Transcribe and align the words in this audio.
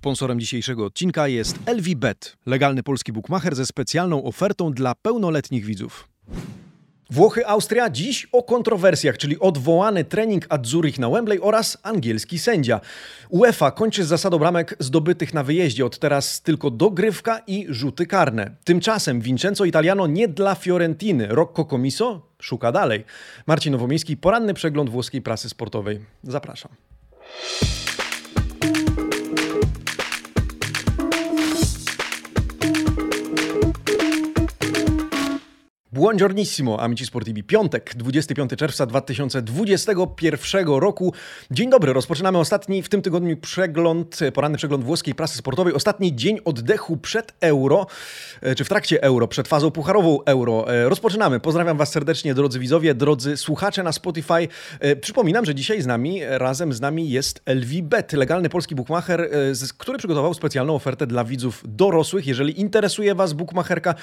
Sponsorem 0.00 0.40
dzisiejszego 0.40 0.84
odcinka 0.84 1.28
jest 1.28 1.58
LVBet, 1.66 2.36
legalny 2.46 2.82
polski 2.82 3.12
bookmacher 3.12 3.54
ze 3.56 3.66
specjalną 3.66 4.24
ofertą 4.24 4.72
dla 4.72 4.94
pełnoletnich 4.94 5.64
widzów. 5.64 6.08
Włochy, 7.10 7.46
Austria. 7.46 7.90
Dziś 7.90 8.28
o 8.32 8.42
kontrowersjach, 8.42 9.18
czyli 9.18 9.38
odwołany 9.38 10.04
trening 10.04 10.46
Adzurich 10.48 10.98
na 10.98 11.10
Wembley 11.10 11.40
oraz 11.40 11.78
angielski 11.82 12.38
sędzia. 12.38 12.80
UEFA 13.28 13.70
kończy 13.70 14.04
z 14.04 14.08
zasadą 14.08 14.38
bramek 14.38 14.76
zdobytych 14.78 15.34
na 15.34 15.42
wyjeździe. 15.42 15.86
Od 15.86 15.98
teraz 15.98 16.42
tylko 16.42 16.70
dogrywka 16.70 17.40
i 17.46 17.66
rzuty 17.68 18.06
karne. 18.06 18.56
Tymczasem 18.64 19.20
Vincenzo 19.20 19.64
Italiano 19.64 20.06
nie 20.06 20.28
dla 20.28 20.54
Fiorentiny. 20.54 21.26
Rocco 21.30 21.64
Comiso 21.64 22.22
szuka 22.38 22.72
dalej. 22.72 23.04
Marcin 23.46 23.72
Nowomiejski, 23.72 24.16
poranny 24.16 24.54
przegląd 24.54 24.90
włoskiej 24.90 25.22
prasy 25.22 25.48
sportowej. 25.48 26.00
Zapraszam. 26.22 26.72
Buongiornissimo, 35.92 36.80
amici 36.80 37.06
sportivi. 37.06 37.44
Piątek, 37.44 37.94
25 37.96 38.50
czerwca 38.56 38.86
2021 38.86 40.68
roku. 40.68 41.14
Dzień 41.50 41.70
dobry, 41.70 41.92
rozpoczynamy 41.92 42.38
ostatni 42.38 42.82
w 42.82 42.88
tym 42.88 43.02
tygodniu 43.02 43.36
przegląd, 43.36 44.18
poranny 44.34 44.58
przegląd 44.58 44.84
włoskiej 44.84 45.14
prasy 45.14 45.38
sportowej. 45.38 45.74
Ostatni 45.74 46.16
dzień 46.16 46.38
oddechu 46.44 46.96
przed 46.96 47.34
euro, 47.40 47.86
e, 48.40 48.54
czy 48.54 48.64
w 48.64 48.68
trakcie 48.68 49.02
euro, 49.02 49.28
przed 49.28 49.48
fazą 49.48 49.70
pucharową 49.70 50.24
euro. 50.24 50.74
E, 50.74 50.88
rozpoczynamy. 50.88 51.40
Pozdrawiam 51.40 51.76
Was 51.76 51.92
serdecznie, 51.92 52.34
drodzy 52.34 52.58
widzowie, 52.58 52.94
drodzy 52.94 53.36
słuchacze 53.36 53.82
na 53.82 53.92
Spotify. 53.92 54.48
E, 54.80 54.96
przypominam, 54.96 55.44
że 55.44 55.54
dzisiaj 55.54 55.82
z 55.82 55.86
nami, 55.86 56.20
razem 56.24 56.72
z 56.72 56.80
nami 56.80 57.10
jest 57.10 57.42
LVBet, 57.46 58.12
legalny 58.12 58.48
polski 58.48 58.74
bookmacher, 58.74 59.30
który 59.78 59.98
przygotował 59.98 60.34
specjalną 60.34 60.74
ofertę 60.74 61.06
dla 61.06 61.24
widzów 61.24 61.62
dorosłych. 61.64 62.26
Jeżeli 62.26 62.60
interesuje 62.60 63.14
Was 63.14 63.32
bookmacherka, 63.32 63.94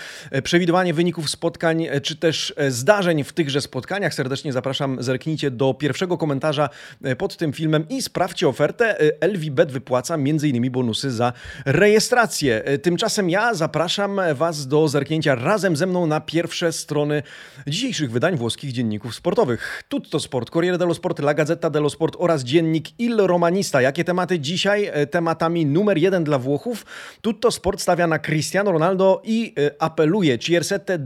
przewidywanie 0.44 0.94
wyników 0.94 1.30
spotkań, 1.30 1.77
E, 1.86 2.02
czy 2.02 2.16
też 2.16 2.54
e, 2.58 2.72
zdarzeń 2.72 3.24
w 3.24 3.34
tychże 3.34 3.62
spotkaniach. 3.62 4.14
Serdecznie 4.14 4.54
zapraszam, 4.54 5.04
zerknijcie 5.04 5.52
do 5.52 5.74
pierwszego 5.74 6.18
komentarza 6.18 6.70
e, 7.04 7.16
pod 7.16 7.38
tym 7.38 7.54
filmem 7.54 7.86
i 7.90 8.02
sprawdźcie 8.02 8.48
ofertę. 8.48 8.98
LVBet 9.22 9.72
wypłaca 9.72 10.16
m.in. 10.16 10.72
bonusy 10.72 11.12
za 11.12 11.34
rejestrację. 11.66 12.64
Tymczasem 12.82 13.30
ja 13.30 13.54
zapraszam 13.54 14.20
Was 14.34 14.68
do 14.68 14.88
zerknięcia 14.88 15.36
razem 15.36 15.76
ze 15.76 15.88
mną 15.88 16.08
na 16.08 16.22
pierwsze 16.22 16.72
strony 16.72 17.24
dzisiejszych 17.68 18.12
wydań 18.12 18.38
włoskich 18.38 18.72
dzienników 18.72 19.16
sportowych. 19.16 19.84
Tutto 19.90 20.20
Sport, 20.20 20.50
Corriere 20.50 20.78
dello 20.78 20.94
Sport, 20.94 21.20
La 21.20 21.34
Gazzetta 21.34 21.70
dello 21.70 21.90
Sport 21.90 22.16
oraz 22.20 22.44
dziennik 22.44 23.00
Il 23.00 23.18
Romanista. 23.18 23.82
Jakie 23.82 24.04
tematy 24.04 24.40
dzisiaj? 24.40 24.92
Tematami 25.12 25.66
numer 25.66 25.98
jeden 25.98 26.24
dla 26.24 26.40
Włochów. 26.40 26.86
Tutto 27.22 27.52
Sport 27.52 27.82
stawia 27.82 28.08
na 28.08 28.20
Cristiano 28.20 28.72
Ronaldo 28.72 29.22
i 29.24 29.56
apeluje 29.80 30.40
Ciersette 30.40 31.00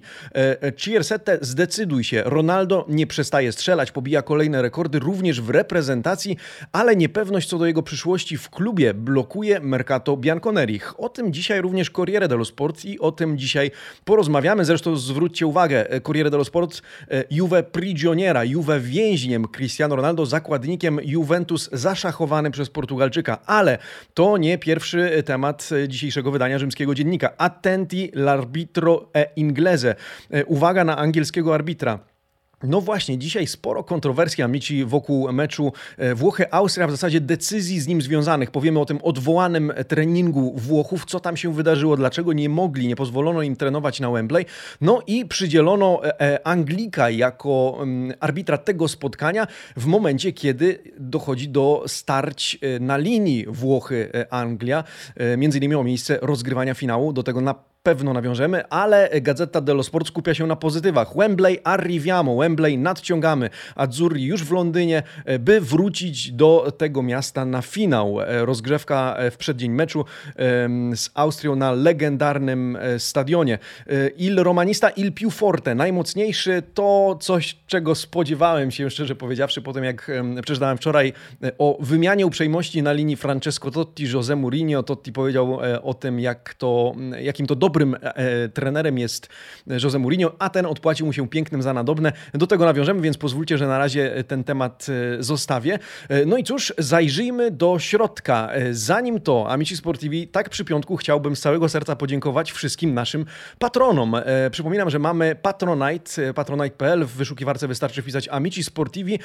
deciditi 0.00 0.72
Ciersette, 0.76 1.38
zdecyduj 1.40 2.04
się. 2.04 2.22
Ronaldo 2.24 2.86
nie 2.88 3.06
przestaje 3.06 3.52
strzelać, 3.52 3.92
pobija 3.92 4.22
kolejne 4.22 4.62
rekordy 4.62 4.98
również 4.98 5.40
w 5.40 5.50
reprezentacji, 5.50 6.36
ale 6.72 6.96
niepewność 6.96 7.48
co 7.48 7.58
do 7.58 7.66
jego 7.66 7.82
przyszłości 7.82 8.36
w 8.36 8.50
klubie 8.50 8.94
blokuje 8.94 9.60
Mercato 9.60 10.16
Bianconerich. 10.16 11.00
O 11.00 11.08
tym 11.08 11.32
dzisiaj 11.32 11.60
również 11.60 11.90
Corriere 11.90 12.28
dello 12.28 12.44
Sport 12.44 12.84
i 12.84 12.98
o 12.98 13.12
tym 13.12 13.38
dzisiaj 13.38 13.70
porozmawiamy. 14.04 14.64
Zresztą 14.64 14.96
zwróćcie 14.96 15.46
uwagę, 15.46 15.86
Corriere 16.02 16.30
dello 16.30 16.44
Sport 16.44 16.82
Juve 17.30 17.62
prigioniera, 17.62 18.44
Juve 18.44 18.80
więźniem 18.80 19.48
Cristiano 19.48 19.96
Ronaldo, 19.96 20.26
zakładnikiem 20.26 20.98
Juventus 21.04 21.70
zaszachowany 21.72 22.50
przez 22.50 22.70
Portugalczyka. 22.70 23.38
Ale 23.46 23.78
to 24.14 24.38
nie 24.38 24.58
pierwszy 24.58 25.22
temat 25.26 25.70
dzisiejszego 25.88 26.30
wydania 26.30 26.58
rzymskiego 26.58 26.94
dziennika. 26.94 27.36
Attenti 27.36 28.10
l'arbitro 28.14 29.00
e 29.14 29.26
inglese. 29.36 29.81
E, 29.84 30.44
uwaga 30.44 30.84
na 30.84 30.96
angielskiego 30.96 31.54
arbitra. 31.54 31.98
No 32.62 32.80
właśnie, 32.80 33.18
dzisiaj 33.18 33.46
sporo 33.46 33.84
kontrowersji, 33.84 34.44
amici, 34.44 34.84
wokół 34.84 35.32
meczu 35.32 35.72
e, 35.98 36.14
Włochy-Austria, 36.14 36.86
w 36.86 36.90
zasadzie 36.90 37.20
decyzji 37.20 37.80
z 37.80 37.86
nim 37.86 38.02
związanych. 38.02 38.50
Powiemy 38.50 38.80
o 38.80 38.84
tym 38.84 38.98
odwołanym 39.02 39.72
treningu 39.88 40.54
Włochów, 40.56 41.04
co 41.04 41.20
tam 41.20 41.36
się 41.36 41.54
wydarzyło, 41.54 41.96
dlaczego 41.96 42.32
nie 42.32 42.48
mogli, 42.48 42.88
nie 42.88 42.96
pozwolono 42.96 43.42
im 43.42 43.56
trenować 43.56 44.00
na 44.00 44.10
Wembley. 44.10 44.46
No 44.80 45.00
i 45.06 45.26
przydzielono 45.26 46.00
e, 46.04 46.46
Anglika 46.46 47.10
jako 47.10 47.78
mm, 47.82 48.16
arbitra 48.20 48.58
tego 48.58 48.88
spotkania 48.88 49.46
w 49.76 49.86
momencie, 49.86 50.32
kiedy 50.32 50.78
dochodzi 50.98 51.48
do 51.48 51.84
starć 51.86 52.58
na 52.80 52.96
linii 52.96 53.46
Włochy-Anglia. 53.48 54.84
Między 55.36 55.58
innymi 55.58 55.74
o 55.74 55.84
miejsce 55.84 56.18
rozgrywania 56.22 56.74
finału, 56.74 57.12
do 57.12 57.22
tego 57.22 57.40
na 57.40 57.54
pewno 57.82 58.12
nawiążemy, 58.12 58.68
ale 58.68 59.10
Gazeta 59.20 59.60
dello 59.60 59.82
Sport 59.82 60.08
skupia 60.08 60.34
się 60.34 60.46
na 60.46 60.56
pozytywach. 60.56 61.16
Wembley 61.16 61.58
arriviamo, 61.64 62.36
Wembley 62.36 62.78
nadciągamy, 62.78 63.50
Azzurri 63.76 64.24
już 64.24 64.44
w 64.44 64.52
Londynie, 64.52 65.02
e, 65.24 65.38
by 65.38 65.60
wrócić 65.60 66.32
do 66.32 66.72
tego 66.78 67.02
miasta 67.02 67.44
na 67.44 67.62
finał. 67.62 68.20
E, 68.20 68.44
rozgrzewka 68.44 69.14
e, 69.16 69.30
w 69.30 69.36
przeddzień 69.36 69.72
meczu 69.72 70.04
z 70.94 71.10
Austrią 71.14 71.56
na 71.56 71.72
legendarnym 71.72 72.78
stadionie. 72.98 73.58
Il 74.16 74.42
Romanista, 74.42 74.90
Il 74.90 75.12
Più 75.12 75.30
Forte, 75.30 75.74
najmocniejszy 75.74 76.62
to 76.74 77.18
coś, 77.20 77.58
czego 77.66 77.94
spodziewałem 77.94 78.70
się, 78.70 78.90
szczerze 78.90 79.14
powiedziawszy, 79.14 79.62
po 79.62 79.72
tym 79.72 79.84
jak 79.84 80.10
przeczytałem 80.42 80.76
wczoraj 80.76 81.12
o 81.58 81.78
wymianie 81.80 82.26
uprzejmości 82.26 82.82
na 82.82 82.92
linii 82.92 83.16
Francesco 83.16 83.70
Totti, 83.70 84.06
José 84.06 84.36
Mourinho. 84.36 84.82
Totti 84.82 85.12
powiedział 85.12 85.58
o 85.82 85.94
tym, 85.94 86.20
jak 86.20 86.54
to, 86.54 86.94
jakim 87.20 87.46
to 87.46 87.54
dobrym 87.54 87.71
dobrym 87.72 87.94
e, 87.94 88.16
e, 88.16 88.48
trenerem 88.48 88.98
jest 88.98 89.28
Jose 89.82 89.98
Mourinho, 89.98 90.32
a 90.38 90.50
ten 90.50 90.66
odpłacił 90.66 91.06
mu 91.06 91.12
się 91.12 91.28
pięknym 91.28 91.62
za 91.62 91.72
nadobne. 91.72 92.12
Do 92.34 92.46
tego 92.46 92.64
nawiążemy, 92.64 93.00
więc 93.00 93.18
pozwólcie, 93.18 93.58
że 93.58 93.66
na 93.66 93.78
razie 93.78 94.24
ten 94.28 94.44
temat 94.44 94.86
e, 95.18 95.22
zostawię. 95.22 95.78
No 96.26 96.36
i 96.36 96.44
cóż, 96.44 96.72
zajrzyjmy 96.78 97.50
do 97.50 97.78
środka. 97.78 98.50
Zanim 98.70 99.20
to, 99.20 99.50
Amici 99.50 99.76
Sportivi, 99.76 100.28
tak 100.28 100.48
przy 100.48 100.64
piątku 100.64 100.96
chciałbym 100.96 101.36
z 101.36 101.40
całego 101.40 101.68
serca 101.68 101.96
podziękować 101.96 102.52
wszystkim 102.52 102.94
naszym 102.94 103.24
patronom. 103.58 104.16
Przypominam, 104.50 104.90
że 104.90 104.98
mamy 104.98 105.36
Patronite, 105.42 106.34
patronite.pl, 106.34 107.04
w 107.04 107.10
wyszukiwarce 107.10 107.68
wystarczy 107.68 108.02
wpisać 108.02 108.28
Amici 108.28 108.64
Sportivi. 108.64 109.18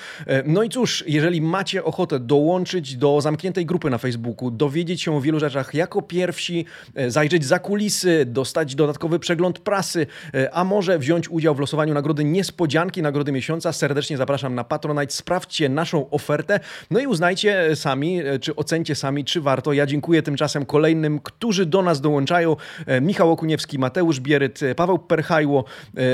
No 0.45 0.63
i 0.63 0.69
cóż, 0.69 1.03
jeżeli 1.07 1.41
macie 1.41 1.83
ochotę 1.83 2.19
dołączyć 2.19 2.95
do 2.95 3.21
zamkniętej 3.21 3.65
grupy 3.65 3.89
na 3.89 3.97
Facebooku, 3.97 4.51
dowiedzieć 4.51 5.01
się 5.01 5.15
o 5.15 5.21
wielu 5.21 5.39
rzeczach 5.39 5.73
jako 5.73 6.01
pierwsi, 6.01 6.65
zajrzeć 7.07 7.45
za 7.45 7.59
kulisy, 7.59 8.25
dostać 8.37 8.75
dodatkowy 8.75 9.19
przegląd 9.19 9.59
prasy, 9.59 10.07
e, 10.33 10.53
a 10.53 10.63
może 10.63 10.99
wziąć 10.99 11.29
udział 11.29 11.55
w 11.55 11.59
losowaniu 11.59 11.93
nagrody 11.93 12.23
niespodzianki, 12.23 13.01
nagrody 13.01 13.31
miesiąca. 13.31 13.73
Serdecznie 13.73 14.17
zapraszam 14.17 14.55
na 14.55 14.63
Patronite, 14.63 15.13
sprawdźcie 15.13 15.69
naszą 15.69 16.09
ofertę, 16.09 16.59
no 16.91 16.99
i 16.99 17.07
uznajcie 17.07 17.75
sami, 17.75 18.21
e, 18.21 18.39
czy 18.39 18.55
ocencie 18.55 18.95
sami, 18.95 19.25
czy 19.25 19.41
warto. 19.41 19.73
Ja 19.73 19.85
dziękuję 19.85 20.21
tymczasem 20.21 20.65
kolejnym, 20.65 21.19
którzy 21.19 21.65
do 21.65 21.81
nas 21.81 22.01
dołączają. 22.01 22.55
E, 22.85 23.01
Michał 23.01 23.31
Okuniewski, 23.31 23.79
Mateusz 23.79 24.19
Bieryt, 24.19 24.59
Paweł 24.75 24.99
Perchajło, 24.99 25.65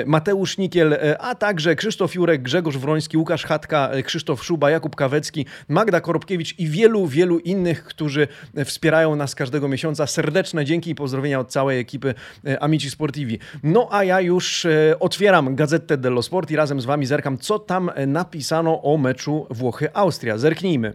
Mateusz 0.06 0.58
Nikiel, 0.58 0.98
a 1.20 1.36
także 1.36 1.76
Krzysztof 1.76 2.16
Jurek, 2.16 2.42
Grzegorz 2.42 2.78
Wroński, 2.78 3.18
Łukasz 3.18 3.46
Chatka, 3.46 3.92
Krzysztof 4.04 4.44
Szuba, 4.46 4.70
Jakub 4.70 4.96
Kawecki, 4.96 5.46
Magda 5.68 6.02
Koropkiewicz 6.02 6.60
i 6.60 6.68
wielu, 6.68 7.08
wielu 7.08 7.40
innych, 7.40 7.84
którzy 7.84 8.28
wspierają 8.66 9.16
nas 9.16 9.36
każdego 9.36 9.68
miesiąca. 9.68 10.08
Serdeczne 10.08 10.66
dzięki 10.66 10.90
i 10.90 10.96
pozdrowienia 10.96 11.40
od 11.40 11.52
całej 11.52 11.80
ekipy 11.80 12.13
E, 12.13 12.13
Amici 12.60 12.90
Sportivi. 12.90 13.40
No 13.64 13.88
a 13.92 14.04
ja 14.04 14.22
już 14.22 14.66
e, 14.66 15.00
otwieram 15.00 15.56
Gazetę 15.56 15.98
dello 15.98 16.22
Sport 16.22 16.52
i 16.52 16.56
razem 16.56 16.82
z 16.82 16.86
Wami 16.86 17.06
zerkam, 17.06 17.38
co 17.38 17.60
tam 17.60 17.92
napisano 18.08 18.82
o 18.82 18.98
meczu 18.98 19.48
Włochy-Austria. 19.50 20.38
Zerknijmy. 20.38 20.94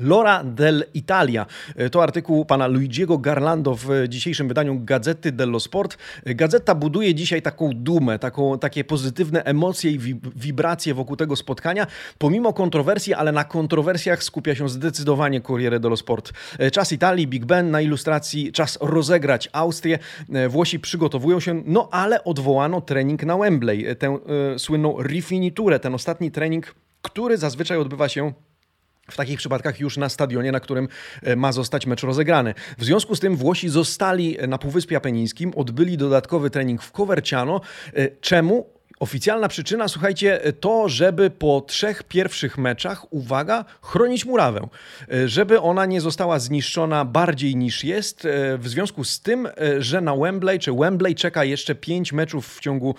Lora 0.00 0.44
dell'Italia. 0.44 1.46
E, 1.76 1.90
to 1.90 2.02
artykuł 2.02 2.44
pana 2.44 2.66
Luigiego 2.66 3.18
Garlando 3.18 3.74
w 3.74 3.88
dzisiejszym 4.08 4.48
wydaniu 4.48 4.80
Gazety 4.84 5.32
dello 5.32 5.60
Sport. 5.60 5.98
Gazeta 6.26 6.74
buduje 6.74 7.14
dzisiaj 7.14 7.42
taką 7.42 7.70
dumę, 7.74 8.18
taką, 8.18 8.58
takie 8.58 8.84
pozytywne 8.84 9.44
emocje 9.44 9.90
i 9.90 9.98
wibracje 10.36 10.94
wokół 10.94 11.16
tego 11.16 11.36
spotkania. 11.36 11.86
Pomimo 12.18 12.52
kontrowersji, 12.52 13.14
ale 13.14 13.32
na 13.32 13.44
kontrowersjach 13.44 14.22
skupia 14.22 14.54
się 14.54 14.68
zdecydowanie 14.68 15.40
Corriere 15.40 15.80
dello 15.80 15.96
Sport. 15.96 16.32
E, 16.58 16.70
czas 16.70 16.92
Italii, 16.92 17.26
Big 17.26 17.44
Ben 17.44 17.70
na 17.70 17.80
ilustracji, 17.80 18.52
czas 18.52 18.78
rozegrać 18.80 19.48
Austrię. 19.52 19.98
E, 20.32 20.48
Włosi 20.48 20.80
przygotowują 20.80 21.40
się, 21.40 21.62
no 21.66 21.88
ale 21.90 22.24
odwołano 22.24 22.80
trening 22.80 23.24
na 23.24 23.36
Wembley. 23.36 23.96
Tę 23.96 24.18
y, 24.54 24.58
słynną 24.58 25.02
rifiniturę, 25.02 25.80
ten 25.80 25.94
ostatni 25.94 26.30
trening, 26.30 26.74
który 27.02 27.36
zazwyczaj 27.36 27.78
odbywa 27.78 28.08
się 28.08 28.32
w 29.12 29.16
takich 29.16 29.38
przypadkach 29.38 29.80
już 29.80 29.96
na 29.96 30.08
stadionie, 30.08 30.52
na 30.52 30.60
którym 30.60 30.88
e, 31.22 31.36
ma 31.36 31.52
zostać 31.52 31.86
mecz 31.86 32.02
rozegrany. 32.02 32.54
W 32.78 32.84
związku 32.84 33.16
z 33.16 33.20
tym 33.20 33.36
Włosi 33.36 33.68
zostali 33.68 34.38
na 34.48 34.58
Półwyspie 34.58 34.96
Apenińskim, 34.96 35.52
odbyli 35.56 35.96
dodatkowy 35.96 36.50
trening 36.50 36.82
w 36.82 36.92
Coverciano. 36.92 37.60
E, 37.94 38.08
czemu? 38.20 38.81
Oficjalna 39.02 39.48
przyczyna, 39.48 39.88
słuchajcie, 39.88 40.40
to, 40.60 40.88
żeby 40.88 41.30
po 41.30 41.60
trzech 41.60 42.02
pierwszych 42.02 42.58
meczach, 42.58 43.12
uwaga, 43.12 43.64
chronić 43.82 44.24
murawę, 44.24 44.68
żeby 45.26 45.60
ona 45.60 45.86
nie 45.86 46.00
została 46.00 46.38
zniszczona 46.38 47.04
bardziej 47.04 47.56
niż 47.56 47.84
jest, 47.84 48.28
w 48.58 48.68
związku 48.68 49.04
z 49.04 49.20
tym, 49.20 49.48
że 49.78 50.00
na 50.00 50.16
Wembley, 50.16 50.58
czy 50.58 50.72
Wembley 50.72 51.14
czeka 51.14 51.44
jeszcze 51.44 51.74
pięć 51.74 52.12
meczów 52.12 52.54
w 52.56 52.60
ciągu 52.60 52.94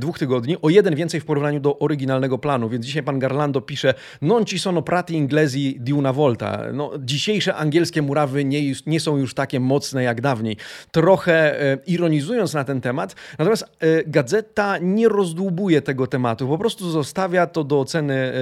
dwóch 0.00 0.18
tygodni, 0.18 0.56
o 0.62 0.68
jeden 0.68 0.94
więcej 0.94 1.20
w 1.20 1.24
porównaniu 1.24 1.60
do 1.60 1.78
oryginalnego 1.78 2.38
planu, 2.38 2.68
więc 2.68 2.86
dzisiaj 2.86 3.02
pan 3.02 3.18
Garlando 3.18 3.60
pisze, 3.60 3.94
non 4.22 4.44
ci 4.44 4.58
sono 4.58 4.82
prati 4.82 5.14
inglesi 5.14 5.76
di 5.80 5.92
una 5.92 6.12
volta. 6.12 6.62
No, 6.72 6.90
dzisiejsze 6.98 7.54
angielskie 7.54 8.02
murawy 8.02 8.44
nie, 8.44 8.72
nie 8.86 9.00
są 9.00 9.16
już 9.16 9.34
takie 9.34 9.60
mocne 9.60 10.02
jak 10.02 10.20
dawniej. 10.20 10.56
Trochę 10.90 11.62
e, 11.62 11.78
ironizując 11.86 12.54
na 12.54 12.64
ten 12.64 12.80
temat, 12.80 13.14
natomiast 13.38 13.62
e, 13.62 14.04
gazeta 14.06 14.78
nie 14.78 15.08
rozdłubuje 15.48 15.82
tego 15.82 16.06
tematu, 16.06 16.48
po 16.48 16.58
prostu 16.58 16.90
zostawia 16.90 17.46
to 17.46 17.64
do 17.64 17.80
oceny 17.80 18.32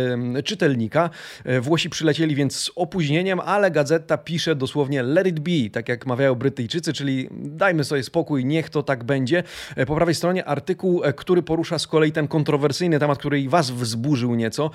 czytelnika. 0.45 1.11
E, 1.45 1.61
Włosi 1.61 1.91
przylecieli 1.91 2.35
więc 2.35 2.57
z 2.57 2.71
opóźnieniem, 2.77 3.41
ale 3.41 3.71
gazeta 3.71 4.19
pisze 4.19 4.55
dosłownie 4.55 5.03
let 5.03 5.27
it 5.27 5.41
be, 5.41 5.71
tak 5.73 5.89
jak 5.89 6.07
mawiają 6.07 6.35
Brytyjczycy, 6.35 6.93
czyli 6.93 7.29
dajmy 7.33 7.85
sobie 7.85 8.03
spokój, 8.03 8.45
niech 8.45 8.71
to 8.71 8.83
tak 8.83 9.05
będzie. 9.05 9.43
E, 9.77 9.87
po 9.87 9.95
prawej 9.95 10.15
stronie 10.15 10.45
artykuł, 10.45 11.05
e, 11.05 11.13
który 11.13 11.43
porusza 11.43 11.79
z 11.79 11.87
kolei 11.87 12.13
ten 12.13 12.29
kontrowersyjny 12.29 12.99
temat, 12.99 13.19
który 13.19 13.41
i 13.41 13.49
was 13.49 13.71
wzburzył 13.71 14.35
nieco, 14.35 14.71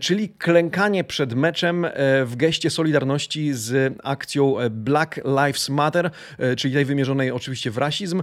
czyli 0.00 0.28
klękanie 0.28 1.04
przed 1.04 1.34
meczem 1.34 1.86
w 2.24 2.32
geście 2.36 2.70
solidarności 2.70 3.54
z 3.54 3.94
akcją 4.04 4.54
Black 4.70 5.16
Lives 5.24 5.68
Matter, 5.68 6.10
czyli 6.56 6.74
tej 6.74 6.84
wymierzonej 6.84 7.30
oczywiście 7.30 7.70
w 7.70 7.78
rasizm. 7.78 8.22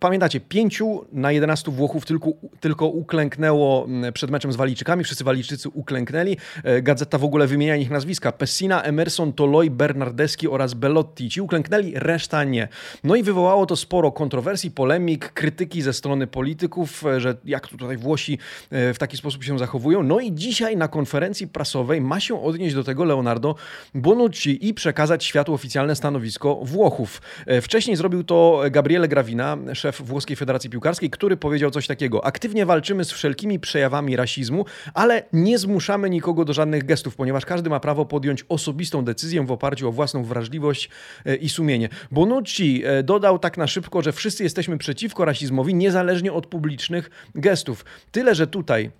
Pamiętacie, 0.00 0.40
pięciu 0.40 1.04
na 1.12 1.32
11 1.32 1.70
Włochów 1.70 2.06
tylko, 2.06 2.30
tylko 2.60 2.86
uklęknęło 2.86 3.84
m, 3.84 4.12
przed 4.12 4.30
meczem 4.30 4.52
z 4.52 4.56
Walijczykami, 4.56 5.04
wszyscy 5.04 5.24
Walijczycy 5.24 5.68
uklęknęli. 5.68 6.36
E, 6.64 6.82
Gazeta 6.82 7.18
w 7.18 7.24
ogóle 7.24 7.46
wymienia 7.46 7.76
ich 7.76 7.90
nazwiska. 7.90 8.32
Pessina, 8.32 8.82
Emerson, 8.82 9.32
Toloi, 9.32 9.70
Bernardeschi 9.70 10.48
oraz 10.48 10.74
Belotti. 10.74 11.30
Ci 11.30 11.40
uklęknęli, 11.40 11.92
reszta 11.96 12.44
nie. 12.44 12.68
No 13.04 13.16
i 13.16 13.22
wywołało 13.22 13.66
to 13.66 13.76
sporo 13.76 14.12
kontrowersji, 14.12 14.70
polemik, 14.70 15.32
krytyki 15.32 15.82
ze 15.82 15.92
strony 15.92 16.26
polityków, 16.26 17.06
e, 17.06 17.20
że 17.20 17.36
jak 17.44 17.68
tu 17.68 17.76
tutaj 17.76 17.96
Włosi 17.96 18.38
e, 18.70 18.94
w 18.94 18.98
taki 18.98 19.16
sposób 19.16 19.44
się 19.44 19.58
zachowują. 19.58 20.02
No 20.02 20.20
i 20.20 20.32
dzisiaj 20.32 20.76
na 20.76 20.88
konferencji 20.88 21.48
prasowej 21.48 22.00
ma 22.00 22.20
się 22.20 22.42
odnieść 22.42 22.74
do 22.74 22.84
tego 22.84 23.04
Leonardo 23.04 23.54
Bonucci 23.94 24.68
i 24.68 24.74
przekazać 24.74 25.24
światu 25.24 25.54
oficjalne 25.54 25.96
stanowisko 25.96 26.60
Włochów. 26.62 27.22
Wcześniej 27.62 27.96
zrobił 27.96 28.24
to 28.24 28.62
Gabriele 28.70 29.08
Gravina, 29.08 29.56
szef 29.72 30.02
Włoskiej 30.02 30.36
Federacji 30.36 30.70
Piłkarskiej, 30.70 31.10
który 31.10 31.36
powiedział 31.36 31.70
coś 31.70 31.86
takiego. 31.86 32.23
Aktywnie 32.24 32.66
walczymy 32.66 33.04
z 33.04 33.12
wszelkimi 33.12 33.60
przejawami 33.60 34.16
rasizmu, 34.16 34.64
ale 34.94 35.22
nie 35.32 35.58
zmuszamy 35.58 36.10
nikogo 36.10 36.44
do 36.44 36.52
żadnych 36.52 36.84
gestów, 36.84 37.16
ponieważ 37.16 37.44
każdy 37.44 37.70
ma 37.70 37.80
prawo 37.80 38.06
podjąć 38.06 38.44
osobistą 38.48 39.04
decyzję 39.04 39.46
w 39.46 39.52
oparciu 39.52 39.88
o 39.88 39.92
własną 39.92 40.24
wrażliwość 40.24 40.90
e, 41.26 41.36
i 41.36 41.48
sumienie. 41.48 41.88
Bonucci 42.10 42.82
e, 42.84 43.02
dodał 43.02 43.38
tak 43.38 43.56
na 43.56 43.66
szybko, 43.66 44.02
że 44.02 44.12
wszyscy 44.12 44.42
jesteśmy 44.42 44.78
przeciwko 44.78 45.24
rasizmowi, 45.24 45.74
niezależnie 45.74 46.32
od 46.32 46.46
publicznych 46.46 47.10
gestów. 47.34 47.84
Tyle, 48.12 48.34
że 48.34 48.46
tutaj 48.46 48.90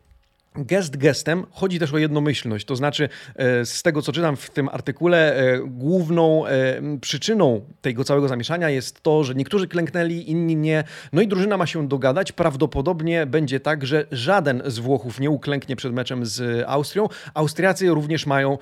Gest 0.58 0.96
gestem 0.96 1.46
chodzi 1.50 1.78
też 1.78 1.92
o 1.92 1.98
jednomyślność, 1.98 2.66
to 2.66 2.76
znaczy 2.76 3.08
e, 3.36 3.66
z 3.66 3.82
tego 3.82 4.02
co 4.02 4.12
czytam 4.12 4.36
w 4.36 4.50
tym 4.50 4.68
artykule, 4.68 5.36
e, 5.36 5.58
główną 5.58 6.46
e, 6.46 6.80
przyczyną 7.00 7.64
tego 7.80 8.04
całego 8.04 8.28
zamieszania 8.28 8.70
jest 8.70 9.00
to, 9.02 9.24
że 9.24 9.34
niektórzy 9.34 9.68
klęknęli, 9.68 10.30
inni 10.30 10.56
nie. 10.56 10.84
No 11.12 11.22
i 11.22 11.28
drużyna 11.28 11.56
ma 11.56 11.66
się 11.66 11.88
dogadać. 11.88 12.32
Prawdopodobnie 12.32 13.26
będzie 13.26 13.60
tak, 13.60 13.86
że 13.86 14.06
żaden 14.12 14.62
z 14.66 14.78
Włochów 14.78 15.20
nie 15.20 15.30
uklęknie 15.30 15.76
przed 15.76 15.92
meczem 15.92 16.26
z 16.26 16.64
Austrią. 16.66 17.08
Austriacy 17.34 17.88
również 17.88 18.26
mają 18.26 18.58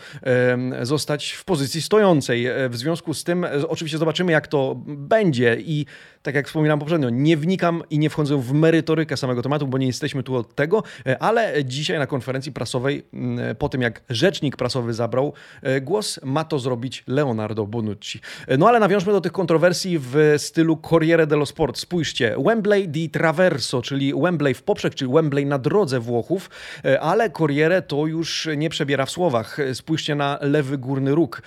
zostać 0.83 1.33
w 1.33 1.45
pozycji 1.45 1.83
stojącej. 1.83 2.47
W 2.69 2.77
związku 2.77 3.15
z 3.15 3.25
tym 3.25 3.47
oczywiście 3.69 3.99
zobaczymy 3.99 4.33
jak 4.33 4.47
to 4.47 4.75
będzie 4.87 5.57
i 5.61 5.87
tak 6.23 6.35
jak 6.35 6.47
wspominałem 6.47 6.81
poprzednio, 6.81 7.11
nie 7.11 7.37
wnikam 7.37 7.83
i 7.91 7.99
nie 7.99 8.11
wchodzę 8.11 8.37
w 8.37 8.53
merytorykę 8.53 9.17
samego 9.17 9.43
tematu, 9.43 9.67
bo 9.67 9.79
nie 9.79 9.87
jesteśmy 9.87 10.23
tu 10.23 10.37
od 10.37 10.55
tego, 10.55 10.83
ale 11.21 11.65
dzisiaj 11.65 11.99
na 11.99 12.07
konferencji 12.07 12.53
prasowej, 12.53 13.05
mm, 13.13 13.57
po 13.57 13.69
tym 13.69 13.83
jak 13.83 14.03
rzecznik 14.09 14.57
prasowy 14.57 14.95
zabrał 14.95 15.33
e, 15.63 15.81
głos, 15.81 16.21
ma 16.25 16.45
to 16.45 16.59
zrobić 16.59 17.05
Leonardo 17.07 17.67
Bonucci. 17.67 18.21
E, 18.47 18.57
No 18.57 18.69
ale 18.69 18.81
nawiążmy 18.81 19.13
do 19.13 19.21
tych 19.21 19.33
kontrowersji 19.33 19.99
w 19.99 20.35
stylu 20.37 20.77
Corriere 20.77 21.27
dello 21.27 21.47
Sport. 21.47 21.79
Spójrzcie, 21.79 22.37
Wembley 22.45 22.89
di 22.89 23.11
Traverso, 23.11 23.83
czyli 23.83 24.13
Wembley 24.15 24.55
w 24.55 24.63
poprzek, 24.63 24.95
czyli 24.95 25.13
Wembley 25.13 25.47
na 25.47 25.59
drodze 25.59 26.01
Włochów, 26.01 26.51
e, 26.85 27.01
ale 27.01 27.31
Corriere 27.31 27.83
to 27.83 28.07
już 28.07 28.49
nie 28.57 28.71
przebiera 28.71 29.07
w 29.07 29.11
słowach. 29.11 29.59
Spójrzcie 29.73 30.15
na 30.15 30.39
lewy 30.41 30.79
górny 30.79 31.15
róg. 31.15 31.43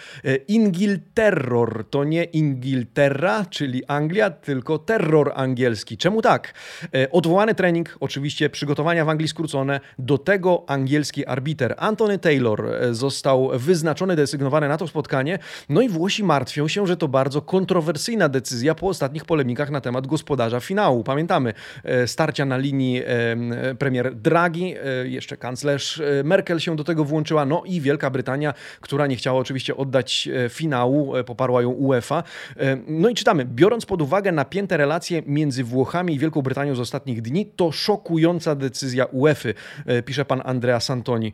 Ingilterror 0.47 1.85
to 1.89 2.03
nie 2.03 2.23
Ingilterra, 2.23 3.45
czyli 3.49 3.85
Anglia, 3.85 4.29
tylko 4.29 4.64
terror 4.85 5.31
angielski. 5.35 5.97
Czemu 5.97 6.21
tak? 6.21 6.53
Odwołany 7.11 7.55
trening, 7.55 7.97
oczywiście 7.99 8.49
przygotowania 8.49 9.05
w 9.05 9.09
Anglii 9.09 9.27
skrócone, 9.27 9.79
do 9.99 10.17
tego 10.17 10.63
angielski 10.67 11.25
arbiter 11.25 11.75
Anthony 11.77 12.19
Taylor 12.19 12.65
e, 12.65 12.93
został 12.93 13.49
wyznaczony, 13.53 14.15
desygnowany 14.15 14.67
na 14.67 14.77
to 14.77 14.87
spotkanie. 14.87 15.39
No 15.69 15.81
i 15.81 15.89
Włosi 15.89 16.23
martwią 16.23 16.67
się, 16.67 16.87
że 16.87 16.97
to 16.97 17.07
bardzo 17.07 17.41
kontrowersyjna 17.41 18.29
decyzja 18.29 18.75
po 18.75 18.87
ostatnich 18.87 19.25
polemikach 19.25 19.69
na 19.69 19.81
temat 19.81 20.07
gospodarza 20.07 20.59
finału. 20.59 21.03
Pamiętamy 21.03 21.53
e, 21.83 22.07
starcia 22.07 22.45
na 22.45 22.57
linii 22.57 23.01
e, 23.05 23.75
premier 23.75 24.15
Draghi, 24.15 24.75
jeszcze 25.03 25.37
kanclerz 25.37 26.01
Merkel 26.23 26.59
się 26.59 26.75
do 26.75 26.83
tego 26.83 27.05
włączyła, 27.05 27.45
no 27.45 27.63
i 27.65 27.81
Wielka 27.81 28.09
Brytania, 28.09 28.53
która 28.81 29.07
nie 29.07 29.15
chciała 29.15 29.39
oczywiście 29.39 29.77
oddać 29.77 30.29
finału, 30.49 31.13
poparła 31.25 31.61
ją 31.61 31.69
UEFA. 31.69 32.23
No 32.87 33.09
i 33.09 33.15
czytamy, 33.15 33.45
biorąc 33.45 33.85
pod 33.85 34.01
uwagę 34.01 34.31
napięte 34.55 34.77
relacje 34.77 35.21
między 35.25 35.63
Włochami 35.63 36.13
i 36.13 36.19
Wielką 36.19 36.41
Brytanią 36.41 36.75
z 36.75 36.79
ostatnich 36.79 37.21
dni, 37.21 37.45
to 37.45 37.71
szokująca 37.71 38.55
decyzja 38.55 39.05
UEFA 39.05 39.49
pisze 40.05 40.25
pan 40.25 40.41
Andrea 40.45 40.79
Santoni. 40.79 41.33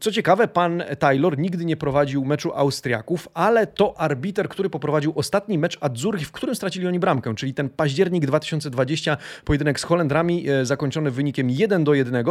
Co 0.00 0.12
ciekawe, 0.12 0.48
pan 0.48 0.82
Taylor 0.98 1.38
nigdy 1.38 1.64
nie 1.64 1.76
prowadził 1.76 2.24
meczu 2.24 2.52
Austriaków, 2.54 3.28
ale 3.34 3.66
to 3.66 4.00
arbiter, 4.00 4.48
który 4.48 4.70
poprowadził 4.70 5.12
ostatni 5.16 5.58
mecz 5.58 5.78
Azzurri, 5.80 6.24
w 6.24 6.32
którym 6.32 6.54
stracili 6.54 6.86
oni 6.86 6.98
bramkę, 6.98 7.34
czyli 7.34 7.54
ten 7.54 7.68
październik 7.68 8.26
2020, 8.26 9.16
pojedynek 9.44 9.80
z 9.80 9.82
Holendrami, 9.82 10.46
zakończony 10.62 11.10
wynikiem 11.10 11.50
1 11.50 11.84
do 11.84 11.94
1. 11.94 12.24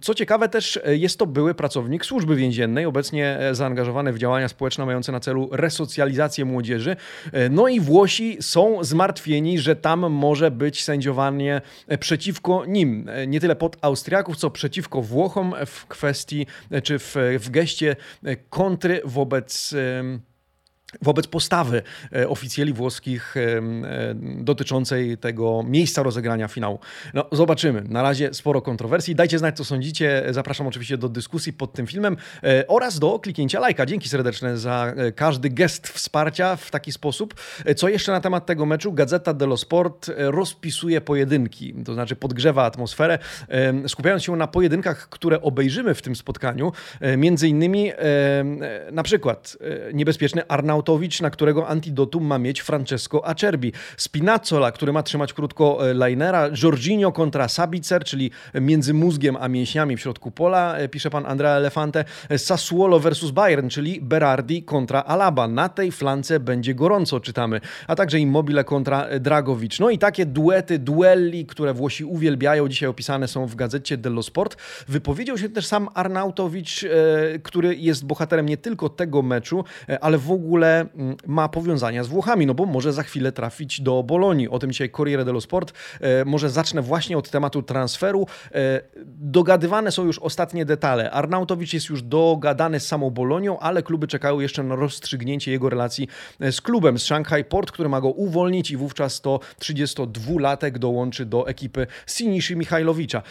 Co 0.00 0.14
ciekawe 0.14 0.48
też, 0.48 0.80
jest 0.86 1.18
to 1.18 1.26
były 1.26 1.54
pracownik 1.54 2.04
służby 2.04 2.36
więziennej, 2.36 2.86
obecnie 2.86 3.38
zaangażowany 3.52 4.12
w 4.12 4.18
działania 4.18 4.48
społeczne 4.48 4.86
mające 4.86 5.12
na 5.12 5.20
celu 5.20 5.48
resocjalizację 5.52 6.44
młodzieży. 6.44 6.96
No 7.50 7.68
i 7.68 7.80
Włosi 7.80 8.25
są 8.40 8.84
zmartwieni, 8.84 9.58
że 9.58 9.76
tam 9.76 10.12
może 10.12 10.50
być 10.50 10.84
sędziowanie 10.84 11.60
przeciwko 12.00 12.64
nim. 12.66 13.10
Nie 13.26 13.40
tyle 13.40 13.56
pod 13.56 13.76
Austriaków, 13.80 14.36
co 14.36 14.50
przeciwko 14.50 15.02
Włochom 15.02 15.54
w 15.66 15.86
kwestii, 15.86 16.46
czy 16.82 16.98
w, 16.98 17.16
w 17.40 17.50
geście 17.50 17.96
kontry 18.50 19.00
wobec 19.04 19.74
wobec 21.02 21.26
postawy 21.26 21.82
e, 22.12 22.28
oficjeli 22.28 22.72
włoskich 22.72 23.36
e, 23.36 23.40
e, 23.40 24.14
dotyczącej 24.44 25.18
tego 25.18 25.62
miejsca 25.62 26.02
rozegrania 26.02 26.48
finału. 26.48 26.78
No, 27.14 27.24
zobaczymy. 27.32 27.82
Na 27.88 28.02
razie 28.02 28.34
sporo 28.34 28.62
kontrowersji. 28.62 29.14
Dajcie 29.14 29.38
znać, 29.38 29.56
co 29.56 29.64
sądzicie. 29.64 30.24
Zapraszam 30.30 30.66
oczywiście 30.66 30.98
do 30.98 31.08
dyskusji 31.08 31.52
pod 31.52 31.72
tym 31.72 31.86
filmem 31.86 32.16
oraz 32.68 32.98
do 32.98 33.18
kliknięcia 33.18 33.60
lajka. 33.60 33.86
Dzięki 33.86 34.08
serdeczne 34.08 34.58
za 34.58 34.94
każdy 35.16 35.50
gest 35.50 35.88
wsparcia 35.88 36.56
w 36.56 36.70
taki 36.70 36.92
sposób. 36.92 37.34
Co 37.76 37.88
jeszcze 37.88 38.12
na 38.12 38.20
temat 38.20 38.46
tego 38.46 38.66
meczu? 38.66 38.92
Gazeta 38.92 39.34
dello 39.34 39.56
Sport 39.56 40.10
rozpisuje 40.16 41.00
pojedynki, 41.00 41.74
to 41.84 41.94
znaczy 41.94 42.16
podgrzewa 42.16 42.64
atmosferę, 42.64 43.18
skupiając 43.88 44.22
się 44.24 44.36
na 44.36 44.46
pojedynkach, 44.46 45.08
które 45.08 45.42
obejrzymy 45.42 45.94
w 45.94 46.02
tym 46.02 46.16
spotkaniu. 46.16 46.72
Między 47.16 47.48
innymi 47.48 47.92
na 48.92 49.02
przykład 49.02 49.56
niebezpieczny 49.94 50.48
Arnaut 50.48 50.75
Arnautowicz, 50.76 51.20
na 51.20 51.30
którego 51.30 51.68
antidotum 51.68 52.26
ma 52.26 52.38
mieć 52.38 52.60
Francesco 52.60 53.26
Acerbi. 53.26 53.72
Spinazzola, 53.96 54.72
który 54.72 54.92
ma 54.92 55.02
trzymać 55.02 55.32
krótko 55.32 55.78
linera. 56.06 56.50
Jorginho 56.62 57.12
kontra 57.12 57.48
Sabicer, 57.48 58.04
czyli 58.04 58.30
między 58.54 58.94
mózgiem 58.94 59.36
a 59.40 59.48
mięśniami 59.48 59.96
w 59.96 60.00
środku 60.00 60.30
pola, 60.30 60.76
pisze 60.90 61.10
pan 61.10 61.26
Andrea 61.26 61.56
Elefante. 61.56 62.04
Sassuolo 62.36 63.00
versus 63.00 63.30
Bayern, 63.30 63.68
czyli 63.68 64.00
Berardi 64.00 64.62
kontra 64.62 65.00
Alaba. 65.00 65.48
Na 65.48 65.68
tej 65.68 65.92
flance 65.92 66.40
będzie 66.40 66.74
gorąco, 66.74 67.20
czytamy. 67.20 67.60
A 67.86 67.96
także 67.96 68.18
Immobile 68.18 68.64
kontra 68.64 69.06
Dragowicz. 69.20 69.80
No 69.80 69.90
i 69.90 69.98
takie 69.98 70.26
duety, 70.26 70.78
duelli, 70.78 71.46
które 71.46 71.74
Włosi 71.74 72.04
uwielbiają, 72.04 72.68
dzisiaj 72.68 72.88
opisane 72.88 73.28
są 73.28 73.46
w 73.46 73.54
gazecie 73.54 73.96
dello 73.96 74.22
Sport. 74.22 74.56
Wypowiedział 74.88 75.38
się 75.38 75.48
też 75.48 75.66
sam 75.66 75.88
Arnautowicz, 75.94 76.84
który 77.42 77.76
jest 77.76 78.06
bohaterem 78.06 78.46
nie 78.46 78.56
tylko 78.56 78.88
tego 78.88 79.22
meczu, 79.22 79.64
ale 80.00 80.18
w 80.18 80.30
ogóle 80.30 80.65
ogóle 80.66 80.86
mm, 80.94 81.16
ma 81.26 81.48
powiązania 81.48 82.04
z 82.04 82.08
Włochami, 82.08 82.46
no 82.46 82.54
bo 82.54 82.66
może 82.66 82.92
za 82.92 83.02
chwilę 83.02 83.32
trafić 83.32 83.80
do 83.80 84.02
Bolonii. 84.02 84.48
O 84.48 84.58
tym 84.58 84.72
dzisiaj 84.72 84.90
Corriere 84.90 85.24
dello 85.24 85.40
Sport. 85.40 85.72
E, 86.00 86.24
może 86.24 86.50
zacznę 86.50 86.82
właśnie 86.82 87.18
od 87.18 87.30
tematu 87.30 87.62
transferu. 87.62 88.26
E, 88.54 88.80
dogadywane 89.06 89.92
są 89.92 90.04
już 90.04 90.18
ostatnie 90.18 90.64
detale. 90.64 91.10
Arnautowicz 91.10 91.74
jest 91.74 91.88
już 91.88 92.02
dogadany 92.02 92.80
z 92.80 92.86
samą 92.86 93.10
Bolonią, 93.10 93.58
ale 93.58 93.82
kluby 93.82 94.06
czekają 94.06 94.40
jeszcze 94.40 94.62
na 94.62 94.76
rozstrzygnięcie 94.76 95.50
jego 95.50 95.70
relacji 95.70 96.08
e, 96.40 96.52
z 96.52 96.60
klubem, 96.60 96.98
z 96.98 97.02
Shanghai 97.02 97.44
Port, 97.44 97.70
który 97.72 97.88
ma 97.88 98.00
go 98.00 98.08
uwolnić 98.08 98.70
i 98.70 98.76
wówczas 98.76 99.20
to 99.20 99.40
32-latek 99.60 100.78
dołączy 100.78 101.26
do 101.26 101.48
ekipy 101.48 101.86
Siniszy 102.06 102.56
Michajlowicza. 102.56 103.22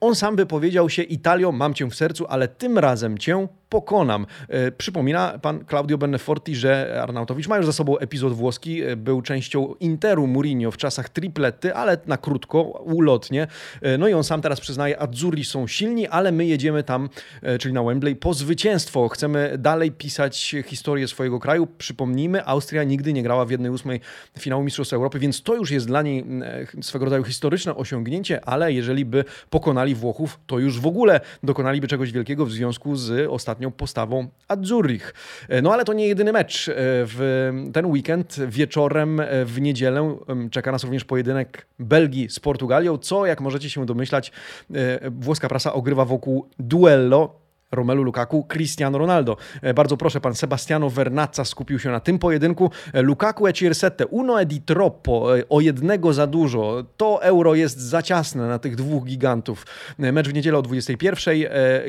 On 0.00 0.14
sam 0.14 0.36
wypowiedział 0.36 0.90
się 0.90 1.02
Italio, 1.02 1.52
mam 1.52 1.74
cię 1.74 1.86
w 1.86 1.94
sercu, 1.94 2.26
ale 2.28 2.48
tym 2.48 2.78
razem 2.78 3.18
cię 3.18 3.48
pokonam. 3.68 4.26
E, 4.48 4.72
przypomina 4.72 5.38
pan 5.42 5.64
Claudio 5.68 5.98
Beneforti, 5.98 6.56
że 6.56 7.00
Arnautowicz 7.02 7.48
ma 7.48 7.56
już 7.56 7.66
za 7.66 7.72
sobą 7.72 7.98
epizod 7.98 8.32
włoski, 8.32 8.82
e, 8.82 8.96
był 8.96 9.22
częścią 9.22 9.74
Interu 9.80 10.26
Mourinho 10.26 10.70
w 10.70 10.76
czasach 10.76 11.08
triplety, 11.08 11.74
ale 11.74 11.98
na 12.06 12.16
krótko, 12.16 12.62
ulotnie. 12.62 13.46
E, 13.82 13.98
no 13.98 14.08
i 14.08 14.14
on 14.14 14.24
sam 14.24 14.42
teraz 14.42 14.60
przyznaje, 14.60 15.02
Azzurri 15.02 15.44
są 15.44 15.66
silni, 15.66 16.08
ale 16.08 16.32
my 16.32 16.46
jedziemy 16.46 16.82
tam, 16.82 17.08
czyli 17.60 17.74
na 17.74 17.82
Wembley, 17.82 18.16
po 18.16 18.34
zwycięstwo. 18.34 19.08
Chcemy 19.08 19.58
dalej 19.58 19.92
pisać 19.92 20.56
historię 20.66 21.08
swojego 21.08 21.40
kraju. 21.40 21.66
Przypomnijmy, 21.78 22.44
Austria 22.44 22.84
nigdy 22.84 23.12
nie 23.12 23.22
grała 23.22 23.44
w 23.44 23.50
jednej 23.50 23.70
ósmej 23.70 24.00
finału 24.38 24.64
Mistrzostw 24.64 24.94
Europy, 24.94 25.18
więc 25.18 25.42
to 25.42 25.54
już 25.54 25.70
jest 25.70 25.86
dla 25.86 26.02
niej 26.02 26.24
swego 26.82 27.04
rodzaju 27.04 27.24
historyczne 27.24 27.74
osiągnięcie, 27.74 28.44
ale 28.44 28.72
jeżeli 28.72 29.04
by 29.04 29.24
pokonali 29.50 29.94
Włochów, 29.94 30.40
to 30.46 30.58
już 30.58 30.80
w 30.80 30.86
ogóle 30.86 31.20
dokonaliby 31.42 31.88
czegoś 31.88 32.12
wielkiego 32.12 32.46
w 32.46 32.52
związku 32.52 32.96
z 32.96 33.30
ostatnią 33.30 33.55
ostatnią 33.56 33.70
postawą 33.70 34.28
Azzurrich. 34.48 35.14
E, 35.48 35.62
no 35.62 35.72
ale 35.72 35.84
to 35.84 35.92
nie 35.92 36.08
jedyny 36.08 36.32
mecz. 36.32 36.68
E, 36.68 36.72
w 36.78 37.52
ten 37.72 37.86
weekend 37.86 38.36
wieczorem 38.48 39.20
e, 39.20 39.44
w 39.44 39.60
niedzielę 39.60 40.16
czeka 40.50 40.72
nas 40.72 40.84
również 40.84 41.04
pojedynek 41.04 41.66
Belgii 41.78 42.30
z 42.30 42.40
Portugalią, 42.40 42.98
co 42.98 43.26
jak 43.26 43.40
możecie 43.40 43.70
się 43.70 43.86
domyślać 43.86 44.32
włoska 45.10 45.48
prasa 45.48 45.72
ogrywa 45.72 46.04
wokół 46.04 46.48
duello 46.58 47.45
Romelu 47.72 48.02
Lukaku, 48.02 48.44
Cristiano 48.44 48.98
Ronaldo. 48.98 49.36
E, 49.62 49.74
bardzo 49.74 49.96
proszę, 49.96 50.20
pan 50.20 50.34
Sebastiano 50.34 50.90
Vernazza 50.90 51.44
skupił 51.44 51.78
się 51.78 51.90
na 51.90 52.00
tym 52.00 52.18
pojedynku. 52.18 52.70
E, 52.92 53.02
Lukaku 53.02 53.46
e 53.46 53.52
Cirsette, 53.52 54.06
uno 54.06 54.40
e 54.40 54.46
di 54.46 54.60
troppo, 54.60 55.38
e, 55.38 55.48
o 55.48 55.60
jednego 55.60 56.12
za 56.12 56.26
dużo. 56.26 56.84
To 56.96 57.22
euro 57.22 57.54
jest 57.54 57.80
za 57.80 58.02
ciasne 58.02 58.48
na 58.48 58.58
tych 58.58 58.76
dwóch 58.76 59.04
gigantów. 59.04 59.66
Mecz 59.98 60.28
w 60.28 60.34
niedzielę 60.34 60.58
o 60.58 60.62
21. 60.62 61.34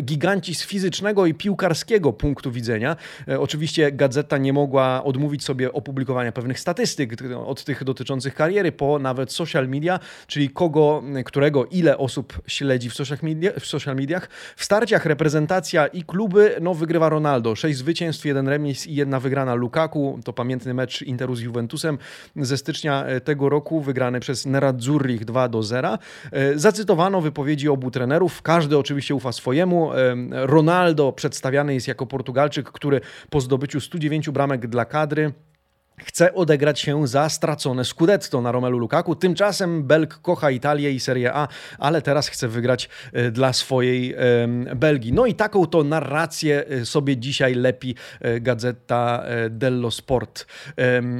Giganci 0.02 0.56
z 0.56 0.64
fizycznego 0.64 1.26
i 1.26 1.34
piłkarskiego 1.34 2.14
punktu 2.14 2.52
widzenia. 2.52 2.96
Oczywiście 3.40 3.92
gazeta 3.92 4.38
nie 4.38 4.54
mogła 4.54 5.04
odmówić 5.04 5.44
sobie 5.44 5.74
opublikowania 5.74 6.32
pewnych 6.32 6.60
statystyk, 6.60 7.14
od 7.46 7.64
tych 7.64 7.84
dotyczących 7.84 8.36
kariery 8.36 8.72
po 8.72 9.00
nawet 9.00 9.32
social 9.32 9.68
media, 9.68 10.00
czyli 10.28 10.50
kogo, 10.50 11.04
którego, 11.26 11.66
ile 11.66 11.98
osób 11.98 12.42
śledzi 12.48 12.90
w 12.90 12.94
social, 12.94 13.18
media, 13.22 13.52
w 13.60 13.66
social 13.66 13.96
mediach. 13.96 14.30
W 14.56 14.64
starciach 14.64 15.06
reprezentacji 15.06 15.67
i 15.74 16.04
kluby, 16.04 16.56
no 16.62 16.74
wygrywa 16.74 17.10
Ronaldo. 17.10 17.56
Sześć 17.56 17.78
zwycięstw, 17.78 18.26
jeden 18.26 18.48
remis 18.48 18.88
i 18.88 18.96
jedna 18.96 19.20
wygrana 19.20 19.56
Lukaku. 19.56 20.20
To 20.24 20.34
pamiętny 20.34 20.74
mecz 20.74 21.02
Interu 21.02 21.36
z 21.36 21.42
Juventusem 21.42 21.98
ze 22.36 22.58
stycznia 22.58 23.06
e, 23.06 23.22
tego 23.22 23.50
roku, 23.50 23.82
wygrany 23.82 24.20
przez 24.20 24.46
Nerazzurrich 24.46 25.26
2 25.26 25.50
do 25.50 25.64
0. 25.64 25.98
E, 26.32 26.60
zacytowano 26.60 27.22
wypowiedzi 27.22 27.70
obu 27.70 27.92
trenerów. 27.92 28.42
Każdy 28.42 28.78
oczywiście 28.78 29.16
ufa 29.16 29.32
swojemu. 29.32 29.94
E, 29.94 30.16
Ronaldo 30.32 31.12
przedstawiany 31.12 31.74
jest 31.74 31.88
jako 31.88 32.06
Portugalczyk, 32.06 32.72
który 32.72 33.02
po 33.30 33.42
zdobyciu 33.42 33.82
109 33.82 34.30
bramek 34.30 34.68
dla 34.68 34.86
kadry 34.86 35.34
chce 36.01 36.34
odegrać 36.34 36.80
się 36.80 37.08
za 37.08 37.30
stracone 37.30 37.86
Scudetto 37.86 38.42
na 38.42 38.51
Romelu 38.51 38.77
Lukaku. 38.77 39.16
Tymczasem 39.16 39.84
Belg 39.84 40.22
kocha 40.22 40.51
Italię 40.51 40.92
i 40.92 41.00
Serie 41.00 41.34
A, 41.34 41.48
ale 41.80 42.01
teraz 42.01 42.27
chce 42.27 42.48
wygrać 42.48 42.89
e, 43.13 43.32
dla 43.32 43.54
swojej 43.54 44.16
Belgii. 44.75 45.13
No 45.13 45.25
i 45.25 45.36
taką 45.36 45.66
to 45.66 45.84
narrację 45.84 46.66
e, 46.68 46.86
sobie 46.86 47.18
dzisiaj 47.18 47.56
lepi 47.56 47.96
e, 48.22 48.39
gazeta 48.39 49.24
dello 49.50 49.92
Sport. 49.92 50.46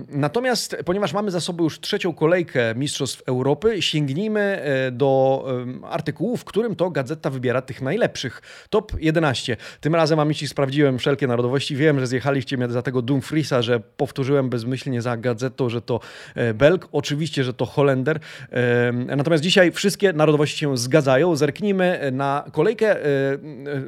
Natomiast, 0.10 0.78
ponieważ 0.86 1.14
mamy 1.14 1.32
za 1.32 1.42
sobą 1.42 1.64
już 1.64 1.80
trzecią 1.80 2.14
kolejkę 2.14 2.76
Mistrzostw 2.76 3.24
Europy, 3.28 3.82
sięgnijmy 3.82 4.62
do 4.92 5.46
artykułu, 5.84 6.38
w 6.38 6.46
którym 6.46 6.76
to 6.76 6.90
gazeta 6.90 7.30
wybiera 7.30 7.62
tych 7.62 7.82
najlepszych. 7.82 8.42
Top 8.70 8.92
11. 9.00 9.58
Tym 9.82 9.96
razem, 9.96 10.20
amici, 10.20 10.48
sprawdziłem 10.48 11.00
wszelkie 11.00 11.28
narodowości. 11.28 11.76
Wiem, 11.76 12.00
że 12.00 12.08
zjechaliście 12.08 12.58
mnie 12.58 12.70
za 12.70 12.82
tego 12.82 13.02
Dumfriesa, 13.02 13.62
że 13.62 13.80
powtórzyłem 13.80 14.50
bez 14.50 14.67
bezmyślnie 14.68 15.02
za 15.02 15.18
gazetą, 15.18 15.70
że 15.70 15.82
to 15.82 16.00
e, 16.36 16.54
Belg, 16.54 16.88
oczywiście, 16.92 17.44
że 17.44 17.54
to 17.54 17.66
Holender. 17.66 18.20
E, 18.52 18.92
natomiast 18.92 19.44
dzisiaj 19.44 19.72
wszystkie 19.72 20.14
narodowości 20.14 20.58
się 20.58 20.78
zgadzają. 20.78 21.36
Zerknijmy 21.36 22.10
na 22.12 22.44
kolejkę, 22.52 23.06
e, 23.06 23.08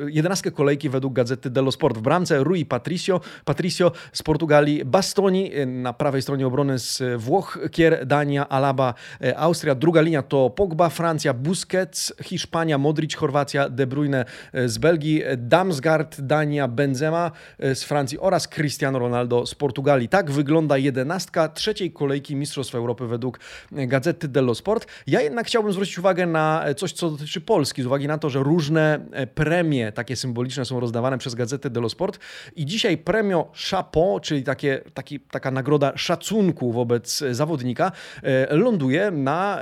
jedenastkę 0.07 0.51
kolejki 0.51 0.89
według 0.89 1.13
gazety 1.13 1.50
Dello 1.50 1.71
Sport. 1.71 1.98
W 1.98 2.01
bramce 2.01 2.43
Rui 2.43 2.65
Patricio, 2.65 3.21
Patricio 3.45 3.91
z 4.13 4.24
Portugalii, 4.24 4.86
Bastoni 4.86 5.51
na 5.65 5.93
prawej 5.93 6.21
stronie 6.21 6.48
obrony 6.48 6.79
z 6.79 7.03
Włoch, 7.17 7.59
Kier, 7.71 8.05
Dania, 8.05 8.50
Alaba, 8.50 8.93
Austria. 9.36 9.75
Druga 9.75 10.01
linia 10.01 10.21
to 10.21 10.50
Pogba, 10.50 10.89
Francja, 10.89 11.33
Busquets, 11.33 12.13
Hiszpania, 12.24 12.77
Modric, 12.77 13.15
Chorwacja, 13.15 13.69
De 13.69 13.88
Bruyne 13.88 14.25
z 14.65 14.77
Belgii, 14.77 15.24
Damsgaard, 15.38 16.21
Dania, 16.21 16.67
Benzema 16.67 17.31
z 17.59 17.83
Francji 17.83 18.19
oraz 18.19 18.48
Cristiano 18.48 19.00
Ronaldo 19.00 19.45
z 19.45 19.55
Portugalii. 19.55 20.09
Tak 20.09 20.31
wygląda 20.31 20.69
wygląda 20.70 20.86
jedenastka 20.86 21.50
trzeciej 21.50 21.92
kolejki 21.92 22.36
Mistrzostw 22.36 22.76
Europy 22.76 23.08
według 23.08 23.40
gazety 23.72 24.28
Dello 24.28 24.56
Sport. 24.56 24.88
Ja 25.08 25.22
jednak 25.22 25.48
chciałbym 25.48 25.74
zwrócić 25.74 26.00
uwagę 26.00 26.26
na 26.26 26.66
coś, 26.78 26.92
co 26.92 27.10
dotyczy 27.10 27.42
Polski, 27.42 27.84
z 27.84 27.86
uwagi 27.86 28.08
na 28.08 28.18
to, 28.18 28.30
że 28.30 28.40
różne 28.40 29.00
premie 29.36 29.92
takie 29.92 30.16
symboliczne 30.16 30.66
są 30.66 30.80
rozdawane 30.80 31.18
przez 31.18 31.36
gazetę 31.36 31.70
Dello 31.70 31.90
Sport 31.90 32.20
i 32.56 32.66
dzisiaj 32.66 32.98
premio 32.98 33.52
Chapeau, 33.70 34.20
czyli 34.20 34.44
takie, 34.44 34.82
taki, 34.94 35.20
taka 35.20 35.52
nagroda 35.52 35.92
szacunku 35.96 36.72
wobec 36.72 37.24
zawodnika, 37.32 37.92
e, 38.24 38.56
ląduje 38.56 39.12
na 39.12 39.60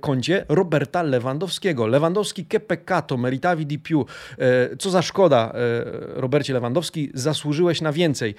koncie 0.00 0.44
Roberta 0.48 1.02
Lewandowskiego. 1.02 1.86
Lewandowski 1.86 2.46
che 2.46 2.60
peccato, 2.60 3.16
meritavi 3.16 3.66
di 3.66 3.78
più. 3.78 4.04
E, 4.38 4.76
co 4.76 4.90
za 4.90 5.02
szkoda, 5.02 5.52
e, 5.52 5.84
Robercie 6.20 6.52
Lewandowski, 6.52 7.10
zasłużyłeś 7.14 7.80
na 7.80 7.92
więcej. 7.92 8.34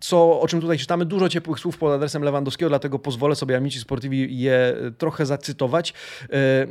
Co, 0.00 0.40
o 0.40 0.48
czym 0.48 0.60
tutaj 0.60 0.78
czytamy, 0.78 1.04
dużo 1.04 1.28
ciepłych 1.28 1.58
słów 1.58 1.78
pod 1.78 1.92
adresem 1.92 2.22
Lewandowskiego, 2.22 2.68
dlatego 2.68 2.98
pozwolę 2.98 3.36
sobie 3.36 3.56
Amici 3.56 3.80
Sportivi 3.80 4.38
je 4.38 4.74
trochę 4.98 5.26
zacytować. 5.26 5.94
E, 6.22 6.66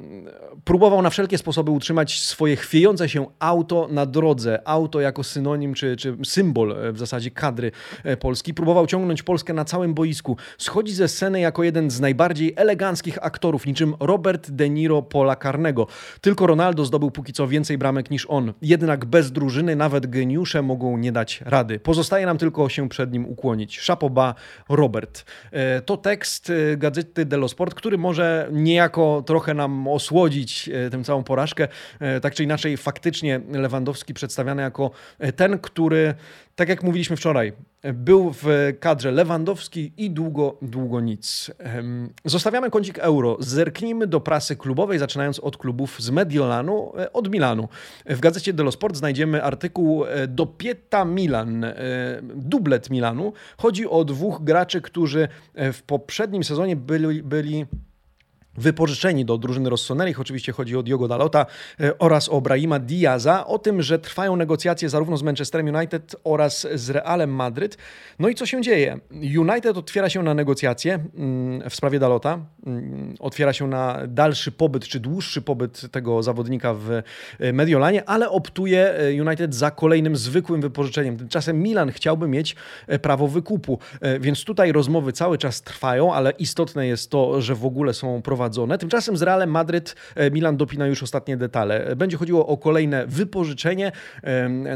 próbował 0.63 1.01
na 1.01 1.09
wszelkie 1.09 1.37
sposoby 1.37 1.71
utrzymać 1.71 2.21
swoje 2.21 2.55
chwiejące 2.55 3.09
się 3.09 3.25
auto 3.39 3.87
na 3.91 4.05
drodze. 4.05 4.61
Auto 4.65 5.01
jako 5.01 5.23
synonim 5.23 5.73
czy, 5.73 5.95
czy 5.95 6.17
symbol 6.25 6.71
e, 6.71 6.91
w 6.91 6.99
zasadzie 6.99 7.31
kadry 7.31 7.71
e, 8.03 8.17
Polski. 8.17 8.53
Próbował 8.53 8.87
ciągnąć 8.87 9.23
Polskę 9.23 9.53
na 9.53 9.65
całym 9.65 9.93
boisku. 9.93 10.37
Schodzi 10.57 10.93
ze 10.93 11.07
sceny 11.07 11.39
jako 11.39 11.63
jeden 11.63 11.91
z 11.91 11.99
najbardziej 11.99 12.53
eleganckich 12.55 13.25
aktorów, 13.25 13.65
niczym 13.65 13.93
Robert 13.99 14.51
De 14.51 14.69
Niro 14.69 15.01
Pola 15.01 15.35
Karnego. 15.35 15.87
Tylko 16.21 16.47
Ronaldo 16.47 16.85
zdobył 16.85 17.11
póki 17.11 17.33
co 17.33 17.47
więcej 17.47 17.77
bramek 17.77 18.11
niż 18.11 18.25
on. 18.29 18.53
Jednak 18.61 19.05
bez 19.05 19.31
drużyny 19.31 19.75
nawet 19.75 20.07
geniusze 20.07 20.61
mogą 20.61 20.97
nie 20.97 21.11
dać 21.11 21.41
rady. 21.45 21.79
Pozostaje 21.79 22.25
nam 22.25 22.37
tylko 22.37 22.69
się 22.69 22.89
przed 23.05 23.13
nim 23.13 23.25
ukłonić. 23.25 23.79
Szapoba 23.79 24.35
Robert. 24.69 25.25
E, 25.51 25.81
to 25.81 25.97
tekst 25.97 26.49
e, 26.49 26.77
gazety 26.77 27.25
Dello 27.25 27.47
Sport, 27.47 27.73
który 27.73 27.97
może 27.97 28.49
niejako 28.51 29.23
trochę 29.25 29.53
nam 29.53 29.87
osłodzić 29.87 30.69
e, 30.69 30.89
tę 30.89 31.03
całą 31.03 31.23
porażkę. 31.23 31.67
Tak 32.21 32.35
czy 32.35 32.43
inaczej, 32.43 32.77
faktycznie 32.77 33.41
Lewandowski 33.51 34.13
przedstawiany 34.13 34.61
jako 34.61 34.91
ten, 35.35 35.59
który 35.59 36.13
tak 36.55 36.69
jak 36.69 36.83
mówiliśmy 36.83 37.17
wczoraj, 37.17 37.53
był 37.93 38.31
w 38.33 38.73
kadrze 38.79 39.11
Lewandowski 39.11 39.91
i 39.97 40.11
długo, 40.11 40.57
długo 40.61 41.01
nic. 41.01 41.51
Zostawiamy 42.25 42.69
kącik 42.69 42.99
euro. 42.99 43.37
Zerknijmy 43.39 44.07
do 44.07 44.21
prasy 44.21 44.55
klubowej, 44.55 44.99
zaczynając 44.99 45.39
od 45.39 45.57
klubów 45.57 46.01
z 46.01 46.09
Mediolanu, 46.09 46.91
e, 46.97 47.13
od 47.13 47.29
Milanu. 47.31 47.67
W 48.05 48.19
gazecie 48.19 48.53
Dello 48.53 48.71
Sport 48.71 48.95
znajdziemy 48.95 49.43
artykuł 49.43 50.05
e, 50.05 50.27
do 50.27 50.45
Pieta 50.45 51.05
Milan, 51.05 51.63
e, 51.63 51.73
dublet 52.35 52.89
Milanu. 52.89 53.33
Chodzi 53.57 53.87
o 53.87 54.03
dwóch 54.03 54.43
graczy, 54.43 54.81
którzy 54.81 55.27
w 55.55 55.81
poprzednim 55.87 56.43
sezonie 56.43 56.75
byli, 56.75 57.23
byli 57.23 57.65
wypożyczeni 58.57 59.25
do 59.25 59.37
drużyny 59.37 59.69
Rossoneri, 59.69 60.15
oczywiście 60.19 60.51
chodzi 60.51 60.77
o 60.77 60.83
Diogo 60.83 61.07
Dalota 61.07 61.45
e, 61.79 61.97
oraz 61.97 62.29
o 62.29 62.41
Brahima 62.41 62.79
Diaza, 62.79 63.47
o 63.47 63.59
tym, 63.59 63.81
że 63.81 63.99
trwają 63.99 64.35
negocjacje 64.35 64.89
zarówno 64.89 65.17
z 65.17 65.23
Manchesterem 65.23 65.75
United 65.75 66.15
oraz 66.23 66.67
z 66.73 66.89
Realem 66.89 67.35
Madryt. 67.35 67.77
No 68.19 68.29
i 68.29 68.35
co 68.35 68.45
się 68.45 68.61
dzieje? 68.61 68.99
United 69.39 69.77
otwiera 69.77 70.09
się 70.09 70.23
na 70.23 70.33
negocjacje 70.33 70.93
mm, 70.93 71.69
w 71.69 71.75
sprawie 71.75 71.99
Dalota, 71.99 72.39
mm, 72.65 73.15
otwiera 73.19 73.53
się 73.53 73.67
na 73.67 73.99
dalszy 74.07 74.51
pobyt 74.51 74.87
czy 74.87 74.99
dłuższy 74.99 75.41
pobyt 75.41 75.91
tego 75.91 76.23
zawodnika 76.23 76.73
w 76.73 76.91
e, 77.39 77.53
Mediolanie, 77.53 78.09
ale 78.09 78.29
optuje 78.29 78.93
e, 78.93 79.23
United 79.23 79.55
za 79.55 79.71
kolejnym 79.71 80.15
zwykłym 80.15 80.61
wypożyczeniem. 80.61 81.17
Tymczasem 81.17 81.61
Milan 81.61 81.91
chciałby 81.91 82.27
mieć 82.27 82.55
prawo 83.01 83.27
wykupu, 83.27 83.79
więc 84.19 84.43
tutaj 84.43 84.71
rozmowy 84.71 85.13
cały 85.13 85.37
czas 85.37 85.61
trwają, 85.61 86.13
ale 86.13 86.31
istotne 86.31 86.87
jest 86.87 87.09
to, 87.09 87.41
że 87.41 87.55
w 87.55 87.65
ogóle 87.65 87.93
są 87.93 88.21
prowadzone 88.21 88.44
prowadzone. 88.45 88.77
Tymczasem 88.77 89.17
z 89.17 89.21
Realem 89.21 89.49
Madryt 89.49 89.95
e, 90.15 90.31
Milan 90.31 90.57
dopina 90.57 90.87
już 90.87 91.03
ostatnie 91.03 91.37
detale. 91.37 91.95
Będzie 91.95 92.17
chodziło 92.17 92.47
o 92.47 92.57
kolejne 92.57 93.07
wypożyczenie 93.07 93.91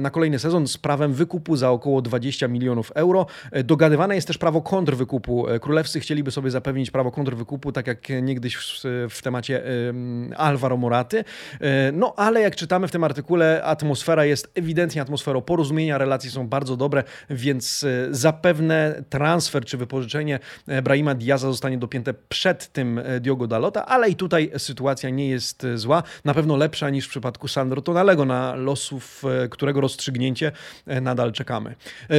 na 0.01 0.09
kolejny 0.09 0.39
sezon 0.39 0.67
z 0.67 0.77
prawem 0.77 1.13
wykupu 1.13 1.55
za 1.55 1.71
około 1.71 2.01
20 2.01 2.47
milionów 2.47 2.91
euro. 2.95 3.25
E, 3.51 3.63
dogadywane 3.63 4.15
jest 4.15 4.27
też 4.27 4.37
prawo 4.37 4.61
kontrwykupu. 4.61 5.47
E, 5.47 5.59
królewscy 5.59 5.99
chcieliby 5.99 6.31
sobie 6.31 6.51
zapewnić 6.51 6.91
prawo 6.91 7.11
kontrwykupu, 7.11 7.71
tak 7.71 7.87
jak 7.87 8.07
niegdyś 8.21 8.55
w, 8.55 8.81
w 9.09 9.21
temacie 9.21 9.63
Alvaro 10.37 10.77
Moraty. 10.77 11.23
No 11.93 12.13
ale 12.17 12.41
jak 12.41 12.55
czytamy 12.55 12.87
w 12.87 12.91
tym 12.91 13.03
artykule, 13.03 13.63
atmosfera 13.63 14.25
jest 14.25 14.51
ewidentnie 14.55 15.01
atmosferą 15.01 15.41
porozumienia, 15.41 15.97
relacje 15.97 16.31
są 16.31 16.47
bardzo 16.47 16.77
dobre, 16.77 17.03
więc 17.29 17.85
zapewne 18.11 19.03
transfer 19.09 19.65
czy 19.65 19.77
wypożyczenie 19.77 20.39
Brahima 20.83 21.15
Diaza 21.15 21.47
zostanie 21.47 21.77
dopięte 21.77 22.13
przed 22.29 22.73
tym 22.73 23.01
Diogo 23.19 23.47
Ale 23.85 24.09
i 24.09 24.15
tutaj 24.15 24.51
sytuacja 24.57 25.09
nie 25.09 25.29
jest 25.29 25.63
e, 25.63 25.77
zła. 25.77 26.03
Na 26.25 26.33
pewno 26.33 26.57
lepsza 26.57 26.89
niż 26.89 27.05
w 27.05 27.09
przypadku 27.09 27.47
Sandro 27.47 27.81
Tonalego, 27.81 28.25
na 28.25 28.55
losów 28.55 29.23
e, 29.43 29.47
którego 29.47 29.81
rozstrzygnięcie 29.81 30.51
e, 30.87 31.01
nadal 31.01 31.31
czekamy. 31.31 31.75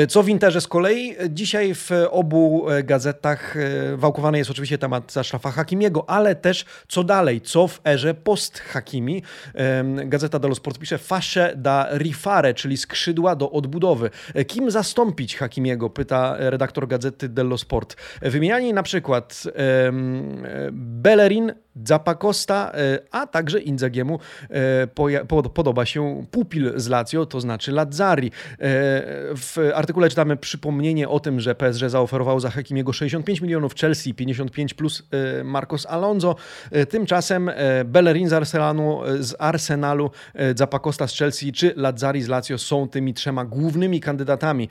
Co 0.08 0.22
w 0.22 0.28
Interze 0.28 0.60
z 0.60 0.66
kolei? 0.66 1.16
Dzisiaj 1.28 1.74
w 1.74 1.90
obu 2.10 2.66
gazetach 2.84 3.54
wałkowany 3.96 4.38
jest 4.38 4.50
oczywiście 4.50 4.78
temat 4.78 5.12
Zaszrafa 5.12 5.50
Hakimiego, 5.50 6.10
ale 6.10 6.34
też 6.34 6.64
co 6.88 7.04
dalej, 7.04 7.40
co 7.40 7.68
w 7.68 7.80
erze 7.86 8.14
post-Hakimi. 8.14 9.22
Gazeta 10.06 10.38
dello 10.38 10.54
Sport 10.54 10.78
pisze 10.78 10.98
fasce 10.98 11.52
da 11.56 11.88
rifare, 11.98 12.54
czyli 12.54 12.76
skrzydła 12.76 13.36
do 13.36 13.50
odbudowy. 13.50 14.10
Kim 14.46 14.70
zastąpić 14.70 15.36
Hakimiego? 15.36 15.90
Pyta 15.90 16.36
redaktor 16.38 16.88
gazety 16.88 17.28
dello 17.28 17.58
Sport. 17.58 17.96
Wymieniani 18.22 18.72
na 18.72 18.82
przykład 18.82 19.42
Bele 20.72 21.28
Bellerin, 21.30 21.54
Zappacosta, 21.76 22.72
e, 22.74 22.98
a 23.10 23.26
także 23.26 23.60
Inzagiemu 23.60 24.18
e, 24.50 25.50
podoba 25.54 25.86
się 25.86 26.26
pupil 26.30 26.72
z 26.76 26.88
Lazio, 26.88 27.26
to 27.26 27.40
znaczy 27.40 27.72
Lazzari. 27.72 28.26
E, 28.26 28.32
w 29.36 29.70
artykule 29.74 30.08
czytamy 30.08 30.36
przypomnienie 30.36 31.08
o 31.08 31.20
tym, 31.20 31.40
że 31.40 31.54
PSG 31.54 31.88
zaoferował 31.88 32.40
za 32.40 32.50
Hakimiego 32.50 32.92
65 32.92 33.40
milionów, 33.40 33.74
Chelsea 33.74 34.14
55 34.14 34.74
plus 34.74 35.02
Marcos 35.44 35.86
Alonso. 35.86 36.36
Tymczasem 36.88 37.50
Bellerin 37.84 38.28
z 38.28 38.32
Arsenalu, 38.32 39.00
z 39.20 39.34
Arsenalu 39.38 40.10
Zappacosta 40.56 41.08
z 41.08 41.14
Chelsea 41.14 41.52
czy 41.52 41.72
Lazzari 41.76 42.22
z 42.22 42.28
Lazio 42.28 42.58
są 42.58 42.88
tymi 42.88 43.14
trzema 43.14 43.44
głównymi 43.44 44.00
kandydatami. 44.00 44.68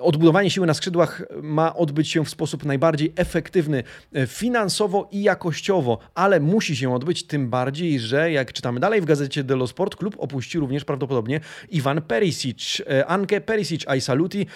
Odbudowanie 0.00 0.50
siły 0.50 0.66
na 0.66 0.74
skrzydłach 0.74 1.22
ma 1.42 1.76
odbyć 1.76 2.08
się 2.08 2.24
w 2.24 2.30
sposób 2.30 2.64
najbardziej 2.64 3.12
efektywny 3.16 3.82
finansowo 4.26 5.08
i 5.12 5.22
jakościowo, 5.22 5.76
ale 6.14 6.40
musi 6.40 6.76
się 6.76 6.94
odbyć 6.94 7.26
tym 7.26 7.50
bardziej, 7.50 8.00
że 8.00 8.32
jak 8.32 8.52
czytamy 8.52 8.80
dalej 8.80 9.00
w 9.00 9.04
gazecie 9.04 9.44
Dello 9.44 9.66
Sport, 9.66 9.96
klub 9.96 10.16
opuści 10.18 10.58
również 10.58 10.84
prawdopodobnie 10.84 11.40
Iwan 11.70 12.02
Perisic. 12.02 12.82
E, 12.90 13.06
Anke 13.06 13.40
Perisic 13.40 13.88
ai 13.88 14.00
saluti. 14.00 14.46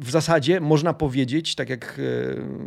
W 0.00 0.10
zasadzie 0.10 0.60
można 0.60 0.94
powiedzieć, 0.94 1.54
tak 1.54 1.70
jak 1.70 1.98
e, 1.98 2.02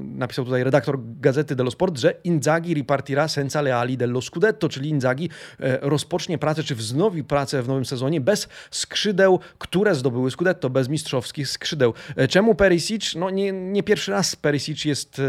napisał 0.04 0.46
tutaj 0.46 0.64
redaktor 0.64 1.00
gazety 1.20 1.56
Dello 1.56 1.72
Sport, 1.72 1.98
że 1.98 2.14
Inzaghi 2.24 2.74
ripartirà 2.74 3.28
senza 3.28 3.62
leali 3.62 3.98
dello 3.98 4.22
Scudetto, 4.22 4.70
czyli 4.70 4.90
Inzaghi 4.90 5.30
e, 5.60 5.80
rozpocznie 5.82 6.38
pracę, 6.38 6.64
czy 6.64 6.76
wznowi 6.76 7.24
pracę 7.24 7.64
w 7.64 7.68
nowym 7.68 7.86
sezonie 7.86 8.22
bez 8.22 8.48
skrzydeł, 8.72 9.40
które 9.58 9.96
zdobyły 9.96 10.32
Scudetto, 10.32 10.70
bez 10.70 10.90
mistrzowskich 10.90 11.50
skrzydeł. 11.50 11.94
Czemu 12.30 12.56
Perisic? 12.56 13.16
No 13.16 13.30
nie, 13.30 13.52
nie 13.52 13.84
pierwszy 13.84 14.12
raz 14.12 14.36
Perisic 14.36 14.86
jest 14.86 15.22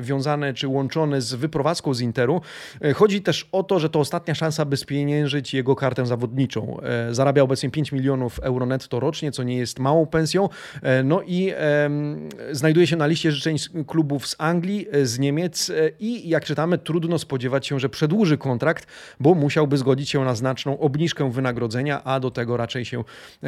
wiązany 0.00 0.54
czy 0.54 0.68
łączony 0.68 1.11
z 1.20 1.34
wyprowadzką 1.34 1.94
z 1.94 2.00
Interu. 2.00 2.40
E, 2.80 2.92
chodzi 2.92 3.22
też 3.22 3.48
o 3.52 3.62
to, 3.62 3.78
że 3.78 3.90
to 3.90 4.00
ostatnia 4.00 4.34
szansa, 4.34 4.64
by 4.64 4.76
spieniężyć 4.76 5.54
jego 5.54 5.76
kartę 5.76 6.06
zawodniczą. 6.06 6.80
E, 6.80 7.14
zarabia 7.14 7.42
obecnie 7.42 7.70
5 7.70 7.92
milionów 7.92 8.38
euro 8.38 8.66
netto 8.66 9.00
rocznie, 9.00 9.32
co 9.32 9.42
nie 9.42 9.56
jest 9.56 9.78
małą 9.78 10.06
pensją. 10.06 10.48
E, 10.82 11.02
no 11.02 11.22
i 11.22 11.52
znajduje 12.52 12.86
się 12.86 12.96
na 12.96 13.06
liście 13.06 13.32
życzeń 13.32 13.56
klubów 13.86 14.26
z 14.26 14.36
Anglii, 14.38 14.86
z 15.02 15.18
Niemiec 15.18 15.72
i 16.00 16.28
jak 16.28 16.44
czytamy, 16.44 16.78
trudno 16.78 17.18
spodziewać 17.18 17.66
się, 17.66 17.80
że 17.80 17.88
przedłuży 17.88 18.38
kontrakt, 18.38 18.86
bo 19.20 19.34
musiałby 19.34 19.76
zgodzić 19.76 20.10
się 20.10 20.24
na 20.24 20.34
znaczną 20.34 20.78
obniżkę 20.78 21.32
wynagrodzenia, 21.32 22.04
a 22.04 22.20
do 22.20 22.30
tego 22.30 22.56
raczej 22.56 22.84
się 22.84 23.04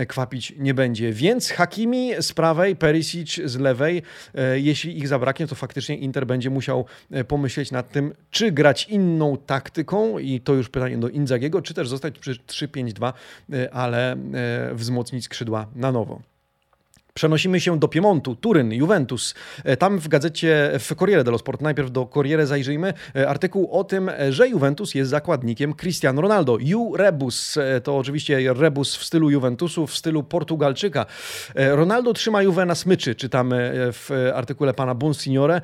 kwapić 0.09 0.55
nie 0.59 0.75
będzie. 0.75 1.13
Więc 1.13 1.51
Hakimi 1.51 2.11
z 2.21 2.33
prawej, 2.33 2.77
Perisic 2.77 3.41
z 3.45 3.59
lewej, 3.59 4.03
jeśli 4.55 4.99
ich 4.99 5.09
zabraknie, 5.09 5.47
to 5.47 5.55
faktycznie 5.55 5.97
Inter 5.97 6.27
będzie 6.27 6.51
musiał 6.51 6.85
e, 7.11 7.25
pomyśleć 7.55 7.73
nad 7.73 7.93
tym, 7.93 8.15
czy 8.31 8.53
grać 8.53 8.89
inną 8.89 9.37
taktyką 9.37 10.19
i 10.19 10.41
to 10.41 10.55
już 10.55 10.69
pytanie 10.69 10.99
do 10.99 11.09
Inzagiego, 11.09 11.63
czy 11.63 11.75
też 11.75 11.89
zostać 11.89 12.19
przy 12.19 12.35
3-5-2, 12.35 13.13
e, 13.53 13.75
ale 13.75 14.13
e, 14.13 14.75
wzmocnić 14.75 15.25
skrzydła 15.25 15.67
na 15.75 15.93
nowo. 15.93 16.34
Przenosimy 17.15 17.61
się 17.61 17.79
do 17.79 17.89
Piemontu, 17.89 18.37
Turyn, 18.37 18.73
Juventus. 18.73 19.35
E, 19.65 19.77
tam 19.77 19.99
w 19.99 20.09
gazecie, 20.09 20.71
w 20.79 20.95
Corriere 20.95 21.25
dello 21.25 21.39
Sport, 21.39 21.61
najpierw 21.61 21.91
do 21.91 22.07
Corriere 22.07 22.47
zajrzyjmy, 22.47 22.95
e, 23.17 23.29
artykuł 23.29 23.71
o 23.73 23.85
tym, 23.85 24.09
e, 24.09 24.33
że 24.33 24.49
Juventus 24.49 24.95
jest 24.95 25.11
zakładnikiem 25.11 25.75
Cristiano 25.75 26.23
Ronaldo. 26.23 26.59
Ju 26.61 26.97
Rebus, 26.97 27.59
to 27.83 27.97
oczywiście 27.99 28.55
rebus 28.55 28.97
w 28.97 29.05
stylu 29.05 29.31
Juventusu, 29.31 29.87
w 29.87 29.97
stylu 29.97 30.23
Portugalczyka. 30.23 31.07
Ronaldo 31.55 32.13
trzyma 32.13 32.43
Juve 32.43 32.67
na 32.67 32.75
smyczy, 32.75 33.15
czytamy 33.15 33.73
w 33.93 34.31
artykule 34.35 34.75
pana 34.75 34.95
Bonsignore. 34.95 35.61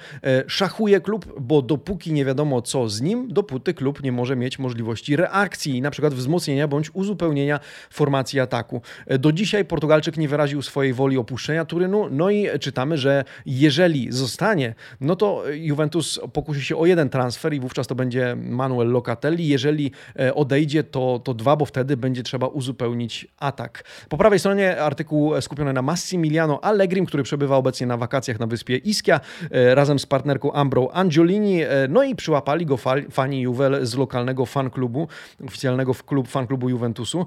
Szachuje 0.46 1.00
klub, 1.00 1.40
bo 1.40 1.62
dopóki 1.62 2.12
nie 2.12 2.24
wiadomo 2.24 2.62
co 2.62 2.88
z 2.88 3.00
nim, 3.00 3.28
dopóty 3.28 3.74
klub 3.74 4.02
nie 4.02 4.12
może 4.12 4.36
mieć 4.36 4.58
możliwości 4.58 5.16
reakcji, 5.16 5.82
na 5.82 5.90
przykład 5.90 6.14
wzmocnienia 6.14 6.68
bądź 6.68 6.90
uzupełnienia 6.94 7.60
formacji 7.90 8.40
ataku. 8.40 8.82
Do 9.18 9.32
dzisiaj 9.32 9.64
Portugalczyk 9.64 10.16
nie 10.16 10.28
wyraził 10.28 10.62
swojej 10.62 10.92
woli 10.92 11.18
opuszczenia 11.18 11.39
opuszczenia 11.40 11.64
Turynu. 11.64 12.08
No 12.10 12.30
i 12.30 12.48
czytamy, 12.60 12.98
że 12.98 13.24
jeżeli 13.46 14.12
zostanie, 14.12 14.74
no 15.00 15.16
to 15.16 15.42
Juventus 15.50 16.20
pokusi 16.32 16.62
się 16.62 16.76
o 16.76 16.86
jeden 16.86 17.08
transfer 17.08 17.54
i 17.54 17.60
wówczas 17.60 17.86
to 17.86 17.94
będzie 17.94 18.36
Manuel 18.36 18.88
Locatelli. 18.88 19.48
Jeżeli 19.48 19.92
e, 20.18 20.34
odejdzie, 20.34 20.84
to, 20.84 21.20
to 21.24 21.34
dwa, 21.34 21.56
bo 21.56 21.64
wtedy 21.64 21.96
będzie 21.96 22.22
trzeba 22.22 22.46
uzupełnić 22.46 23.26
atak. 23.38 23.84
Po 24.08 24.16
prawej 24.16 24.38
stronie 24.38 24.80
artykuł 24.80 25.40
skupiony 25.40 25.72
na 25.72 25.82
Massimiliano 25.82 26.64
Allegrim, 26.64 27.06
który 27.06 27.22
przebywa 27.22 27.56
obecnie 27.56 27.86
na 27.86 27.96
wakacjach 27.96 28.40
na 28.40 28.46
wyspie 28.46 28.76
Ischia 28.76 29.20
e, 29.50 29.74
razem 29.74 29.98
z 29.98 30.06
partnerką 30.06 30.52
Ambrą 30.52 30.90
Angiolini. 30.90 31.62
E, 31.62 31.68
no 31.88 32.02
i 32.02 32.14
przyłapali 32.14 32.66
go 32.66 32.76
fani 33.10 33.40
Juvel 33.40 33.86
z 33.86 33.94
lokalnego 33.94 34.46
fanklubu, 34.46 35.08
oficjalnego 35.46 35.94
klub 36.06 36.28
fanklubu 36.28 36.68
Juventusu. 36.68 37.26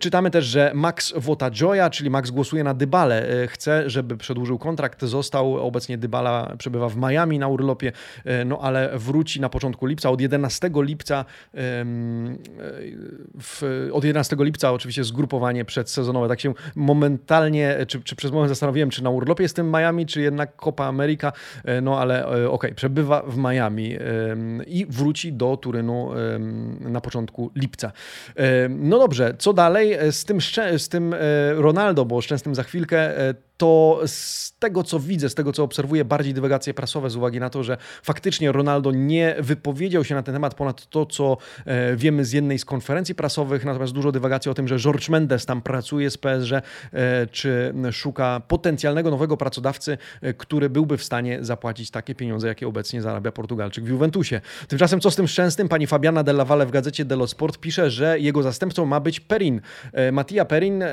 Czytamy 0.00 0.30
też, 0.30 0.44
że 0.44 0.72
Max 0.74 1.14
Votagioia, 1.16 1.90
czyli 1.90 2.10
Max 2.10 2.30
głosuje 2.30 2.64
na 2.64 2.74
Dybale, 2.74 3.26
chce, 3.48 3.90
żeby 3.90 4.16
przedłużył 4.16 4.58
kontrakt, 4.58 5.04
został. 5.04 5.66
Obecnie 5.66 5.98
Dybala 5.98 6.56
przebywa 6.58 6.88
w 6.88 6.96
Miami 6.96 7.38
na 7.38 7.48
urlopie, 7.48 7.92
e, 8.24 8.44
no 8.44 8.58
ale 8.62 8.98
wróci 8.98 9.40
na 9.40 9.48
początku 9.48 9.86
lipca. 9.86 10.10
Od 10.10 10.20
11 10.20 10.70
lipca 10.74 11.24
w, 13.40 13.88
od 13.92 14.04
11 14.04 14.36
lipca 14.38 14.72
oczywiście 14.72 15.04
zgrupowanie 15.04 15.64
przedsezonowe. 15.64 16.28
Tak 16.28 16.40
się 16.40 16.54
momentalnie, 16.74 17.76
czy, 17.88 18.02
czy 18.02 18.16
przez 18.16 18.32
moment 18.32 18.48
zastanowiłem, 18.48 18.90
czy 18.90 19.04
na 19.04 19.10
urlopie 19.10 19.42
jest 19.42 19.56
tym 19.56 19.70
Miami, 19.70 20.06
czy 20.06 20.20
jednak 20.20 20.56
Copa 20.56 20.84
America, 20.84 21.32
e, 21.64 21.80
no 21.80 22.00
ale 22.00 22.24
e, 22.24 22.28
okej, 22.28 22.46
okay, 22.46 22.74
przebywa 22.74 23.22
w 23.22 23.36
Miami 23.36 23.96
i 24.66 24.86
wróci 24.88 25.32
do 25.32 25.56
Turynu 25.56 26.10
na 26.80 27.00
początku 27.00 27.50
lipca. 27.54 27.92
No 28.68 28.98
dobrze, 28.98 29.34
co 29.38 29.52
dalej 29.52 29.96
z 30.10 30.24
tym, 30.24 30.40
z 30.78 30.88
tym 30.88 31.14
Ronaldo, 31.56 32.04
bo 32.04 32.20
szczęsnym 32.20 32.54
za 32.54 32.62
chwilkę 32.62 33.12
to 33.56 34.00
z 34.06 34.52
tego, 34.58 34.82
co 34.82 35.00
widzę, 35.00 35.28
z 35.28 35.34
tego, 35.34 35.52
co 35.52 35.62
obserwuję, 35.62 36.04
bardziej 36.04 36.34
dywagacje 36.34 36.74
prasowe 36.74 37.10
z 37.10 37.16
uwagi 37.16 37.40
na 37.40 37.50
to, 37.50 37.62
że 37.62 37.76
faktycznie 38.02 38.52
Ronaldo 38.52 38.90
nie 38.90 39.36
wypowiedział 39.38 40.04
się 40.04 40.14
na 40.14 40.22
ten 40.22 40.34
temat 40.34 40.54
ponad 40.54 40.86
to, 40.86 41.06
co 41.06 41.36
e, 41.64 41.96
wiemy 41.96 42.24
z 42.24 42.32
jednej 42.32 42.58
z 42.58 42.64
konferencji 42.64 43.14
prasowych, 43.14 43.64
natomiast 43.64 43.92
dużo 43.92 44.12
dywagacji 44.12 44.50
o 44.50 44.54
tym, 44.54 44.68
że 44.68 44.78
George 44.78 45.08
Mendes 45.08 45.46
tam 45.46 45.62
pracuje 45.62 46.10
z 46.10 46.18
PSG, 46.18 46.52
e, 46.52 46.62
czy 47.26 47.74
szuka 47.92 48.40
potencjalnego 48.48 49.10
nowego 49.10 49.36
pracodawcy, 49.36 49.98
e, 50.22 50.34
który 50.34 50.70
byłby 50.70 50.96
w 50.96 51.04
stanie 51.04 51.38
zapłacić 51.40 51.90
takie 51.90 52.14
pieniądze, 52.14 52.48
jakie 52.48 52.68
obecnie 52.68 53.02
zarabia 53.02 53.32
Portugalczyk 53.32 53.84
w 53.84 53.88
Juventusie. 53.88 54.40
Tymczasem 54.68 55.00
co 55.00 55.10
z 55.10 55.16
tym 55.16 55.28
szczęsnym? 55.28 55.68
Pani 55.68 55.86
Fabiana 55.86 56.22
Della 56.22 56.44
Valle 56.44 56.66
w 56.66 56.70
gazecie 56.70 57.04
Dello 57.04 57.26
Sport 57.26 57.58
pisze, 57.58 57.90
że 57.90 58.20
jego 58.20 58.42
zastępcą 58.42 58.86
ma 58.86 59.00
być 59.00 59.20
Perin. 59.20 59.60
Mattia 60.12 60.44
Perin, 60.44 60.84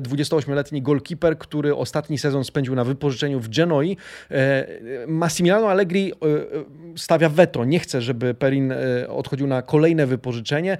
28-letni 0.00 0.82
golkiper, 0.82 1.38
który 1.38 1.74
ostatni 2.08 2.18
sezon 2.18 2.44
spędził 2.44 2.74
na 2.74 2.84
wypożyczeniu 2.84 3.40
w 3.40 3.48
Genoi. 3.48 3.96
Massimiliano 5.06 5.70
Allegri 5.70 6.12
stawia 6.96 7.28
weto, 7.28 7.64
nie 7.64 7.78
chce, 7.78 8.02
żeby 8.02 8.34
Perin 8.34 8.72
odchodził 9.08 9.46
na 9.46 9.62
kolejne 9.62 10.06
wypożyczenie. 10.06 10.78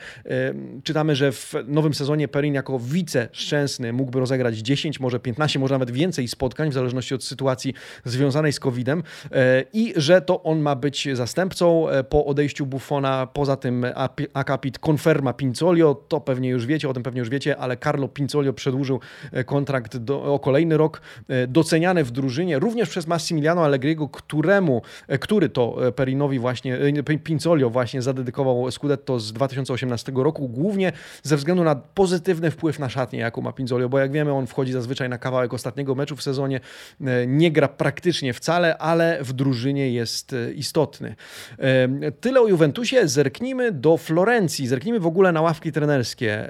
Czytamy, 0.84 1.16
że 1.16 1.32
w 1.32 1.54
nowym 1.66 1.94
sezonie 1.94 2.28
Perin 2.28 2.54
jako 2.54 2.78
wice 2.78 3.28
szczęsny 3.32 3.92
mógłby 3.92 4.20
rozegrać 4.20 4.56
10, 4.56 5.00
może 5.00 5.20
15, 5.20 5.58
może 5.58 5.74
nawet 5.74 5.90
więcej 5.90 6.28
spotkań, 6.28 6.70
w 6.70 6.74
zależności 6.74 7.14
od 7.14 7.24
sytuacji 7.24 7.74
związanej 8.04 8.52
z 8.52 8.60
COVID-em 8.60 9.02
e, 9.32 9.64
i 9.72 9.92
że 9.96 10.20
to 10.20 10.42
on 10.42 10.60
ma 10.60 10.76
być 10.76 11.08
zastępcą 11.12 11.88
e, 11.88 12.04
po 12.04 12.24
odejściu 12.24 12.66
Buffona. 12.66 13.26
Poza 13.26 13.56
tym 13.56 13.86
akapit 14.34 14.78
konferma 14.78 15.32
Pinzolio, 15.32 15.94
to 15.94 16.20
pewnie 16.20 16.48
już 16.48 16.66
wiecie, 16.66 16.88
o 16.88 16.94
tym 16.94 17.02
pewnie 17.02 17.18
już 17.18 17.28
wiecie, 17.28 17.56
ale 17.56 17.76
Carlo 17.76 18.08
Pinzolio 18.08 18.52
przedłużył 18.52 19.00
e, 19.32 19.44
kontrakt 19.44 19.96
do, 19.96 20.22
o 20.34 20.38
kolejny 20.38 20.76
rok, 20.76 21.00
doceniany 21.48 22.04
w 22.04 22.10
drużynie 22.10 22.58
również 22.58 22.88
przez 22.88 23.06
Massimiliano 23.06 23.64
Allegriego, 23.64 24.08
któremu, 24.08 24.82
który 25.20 25.48
to 25.48 25.76
Perinowi 25.96 26.38
właśnie, 26.38 26.78
Pinzolio 27.24 27.70
właśnie 27.70 28.02
zadedykował 28.02 28.70
Scudetto 28.70 29.20
z 29.20 29.32
2018 29.32 30.12
roku, 30.14 30.48
głównie 30.48 30.92
ze 31.22 31.36
względu 31.36 31.64
na 31.64 31.74
pozytywny 31.74 32.50
wpływ 32.50 32.78
na 32.78 32.88
szatnię, 32.88 33.18
jaką 33.18 33.42
ma 33.42 33.52
Pinzolio, 33.52 33.88
bo 33.88 33.98
jak 33.98 34.12
wiemy, 34.12 34.32
on 34.32 34.46
wchodzi 34.46 34.72
zazwyczaj 34.72 35.08
na 35.08 35.18
kawałek 35.18 35.54
ostatniego 35.54 35.94
meczu 35.94 36.16
w 36.16 36.22
sezonie, 36.22 36.60
e, 37.00 37.26
nie 37.26 37.52
gra 37.52 37.68
praktycznie 37.68 38.32
wcale, 38.32 38.78
ale 38.78 39.18
w 39.24 39.32
drużynie 39.32 39.92
jest 39.92 40.32
e, 40.32 40.52
istotny. 40.52 41.14
E, 41.58 42.12
tyle 42.12 42.40
o 42.40 42.48
Juventusie, 42.48 43.08
zerknijmy 43.08 43.72
do 43.72 43.96
Florencji, 43.96 44.66
zerknijmy 44.66 45.00
w 45.00 45.06
ogóle 45.06 45.32
na 45.32 45.42
ławki 45.42 45.72
trenerskie. 45.72 46.48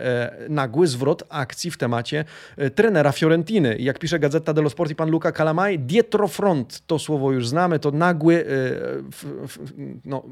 Nagły 0.48 0.86
zwrot 0.86 1.22
akcji 1.28 1.70
w 1.70 1.76
temacie 1.76 2.24
trenera 2.74 3.12
Fiorentiny. 3.12 3.76
Jak 3.78 3.98
pisze 3.98 4.18
Gazeta 4.18 4.54
dello 4.58 4.70
Sport 4.70 4.90
i 4.90 4.94
pan 4.94 5.10
Luca 5.10 5.32
Calamai, 5.32 5.78
dietro 5.78 6.28
front, 6.28 6.82
to 6.86 6.98
słowo 6.98 7.32
już 7.32 7.48
znamy, 7.48 7.78
to 7.78 7.90
nagły 7.90 8.44
no, 10.04 10.22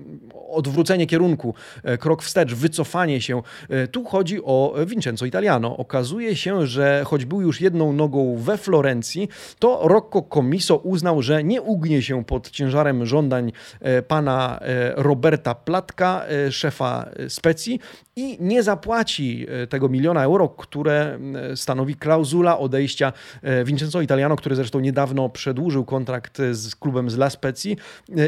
odwrócenie 0.48 1.06
kierunku, 1.06 1.54
krok 2.00 2.22
wstecz, 2.22 2.54
wycofanie 2.54 3.20
się. 3.20 3.42
Tu 3.92 4.04
chodzi 4.04 4.40
o 4.44 4.74
Vincenzo 4.86 5.26
Italiano. 5.26 5.76
Okazuje 5.76 6.36
się, 6.36 6.66
że 6.66 7.02
choć 7.06 7.24
był 7.24 7.40
już 7.40 7.60
jedną 7.60 7.92
nogą 7.92 8.36
we 8.36 8.58
Florencji, 8.58 9.28
to 9.58 9.80
Rocco 9.88 10.22
Comiso 10.22 10.76
uznał, 10.76 11.22
że 11.22 11.44
nie 11.44 11.62
ugnie 11.62 12.02
się 12.02 12.24
pod 12.24 12.50
ciężarem 12.50 13.06
żądań 13.06 13.52
e, 13.80 14.02
pana 14.02 14.58
e, 14.60 14.92
Roberta 14.96 15.54
Platka, 15.54 16.24
e, 16.28 16.52
szefa 16.52 17.08
specji 17.28 17.80
i 18.18 18.36
nie 18.40 18.62
zapłaci 18.62 19.46
tego 19.68 19.88
miliona 19.88 20.24
euro, 20.24 20.48
które 20.48 21.18
stanowi 21.54 21.94
klauzula 21.94 22.58
odejścia 22.58 23.12
Vincenzo 23.64 24.00
Italiano, 24.00 24.36
który 24.36 24.56
zresztą 24.56 24.80
niedawno 24.80 25.28
przedłużył 25.28 25.84
kontrakt 25.84 26.38
z 26.52 26.76
klubem 26.76 27.10
z 27.10 27.14
La 27.14 27.30
Spezii 27.30 27.76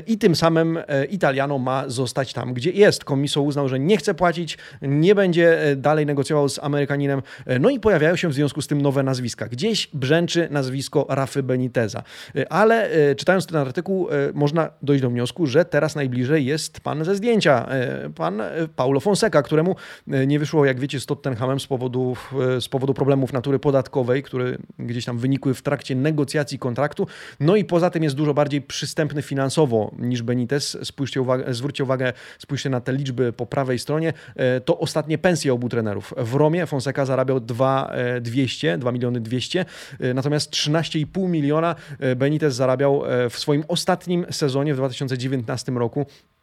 i 0.07 0.19
tym 0.19 0.37
samym 0.37 0.79
Italiano 1.11 1.59
ma 1.59 1.89
zostać 1.89 2.33
tam, 2.33 2.55
gdzie 2.55 2.71
jest. 2.71 3.05
Komiso 3.05 3.43
uznał, 3.43 3.69
że 3.69 3.79
nie 3.79 3.97
chce 3.97 4.15
płacić, 4.15 4.59
nie 4.83 5.15
będzie 5.15 5.59
dalej 5.77 6.07
negocjował 6.07 6.49
z 6.49 6.59
Amerykaninem. 6.59 7.23
No 7.61 7.71
i 7.71 7.81
pojawiają 7.81 8.17
się 8.17 8.29
w 8.29 8.35
związku 8.35 8.63
z 8.63 8.67
tym 8.67 8.83
nowe 8.83 9.03
nazwiska. 9.03 9.49
Gdzieś 9.49 9.87
brzęczy 9.87 10.49
nazwisko 10.51 11.07
Rafy 11.09 11.43
Beniteza. 11.43 12.03
Ale 12.51 12.91
e, 12.91 13.15
czytając 13.15 13.47
ten 13.47 13.57
artykuł, 13.57 14.09
e, 14.11 14.13
można 14.35 14.71
dojść 14.83 15.03
do 15.03 15.11
wniosku, 15.11 15.47
że 15.47 15.65
teraz 15.65 15.95
najbliżej 15.95 16.47
jest 16.47 16.81
pan 16.81 17.05
ze 17.05 17.15
zdjęcia, 17.15 17.67
e, 17.69 18.11
pan 18.11 18.43
Paulo 18.77 19.01
Fonseca, 19.01 19.43
któremu 19.43 19.78
nie 20.07 20.39
wyszło, 20.39 20.65
jak 20.65 20.81
wiecie, 20.81 21.01
z 21.01 21.07
Tottenhamem 21.07 21.61
z 21.61 21.67
powodu, 21.67 22.17
z 22.61 22.69
powodu 22.69 22.95
problemów 22.95 23.33
natury 23.33 23.59
podatkowej, 23.59 24.23
które 24.23 24.57
gdzieś 24.79 25.05
tam 25.05 25.19
wynikły 25.19 25.55
w 25.55 25.63
trakcie 25.63 25.95
negocjacji 25.95 26.59
kontraktu. 26.59 27.07
No 27.41 27.57
i 27.57 27.65
poza 27.65 27.91
tym 27.91 28.03
jest 28.03 28.17
dużo 28.17 28.35
bardziej 28.35 28.63
przystępny 28.63 29.23
finansowo 29.23 29.91
niż 29.99 30.23
Benitez. 30.23 30.79
Spójrzcie 30.83 31.21
uwagę, 31.21 31.55
zwróćcie 31.55 31.85
uwagę, 31.85 32.13
spójrzcie 32.39 32.71
na 32.71 32.81
te 32.81 32.93
liczby 32.93 33.33
po 33.33 33.47
prawej 33.47 33.79
stronie. 33.79 34.13
To 34.65 34.79
ostatnie 34.79 35.19
pensje 35.19 35.53
obu 35.53 35.69
trenerów. 35.69 36.15
W 36.17 36.35
Romie 36.35 36.67
Fonseca 36.67 37.05
zarabiał 37.05 37.41
2 37.41 37.93
200, 38.21 38.79
2 38.79 38.93
miliony 38.93 39.21
200, 39.21 39.65
natomiast 40.15 40.51
13,5 40.51 41.29
miliona 41.29 41.75
Benitez 42.17 42.55
zarabiał 42.55 43.03
w 43.31 43.39
swoim 43.39 43.65
ostatnim 43.69 44.27
sezonie 44.31 44.75
w 44.75 44.77
2019 44.77 45.73
roku 45.73 45.99
E, 45.99 46.38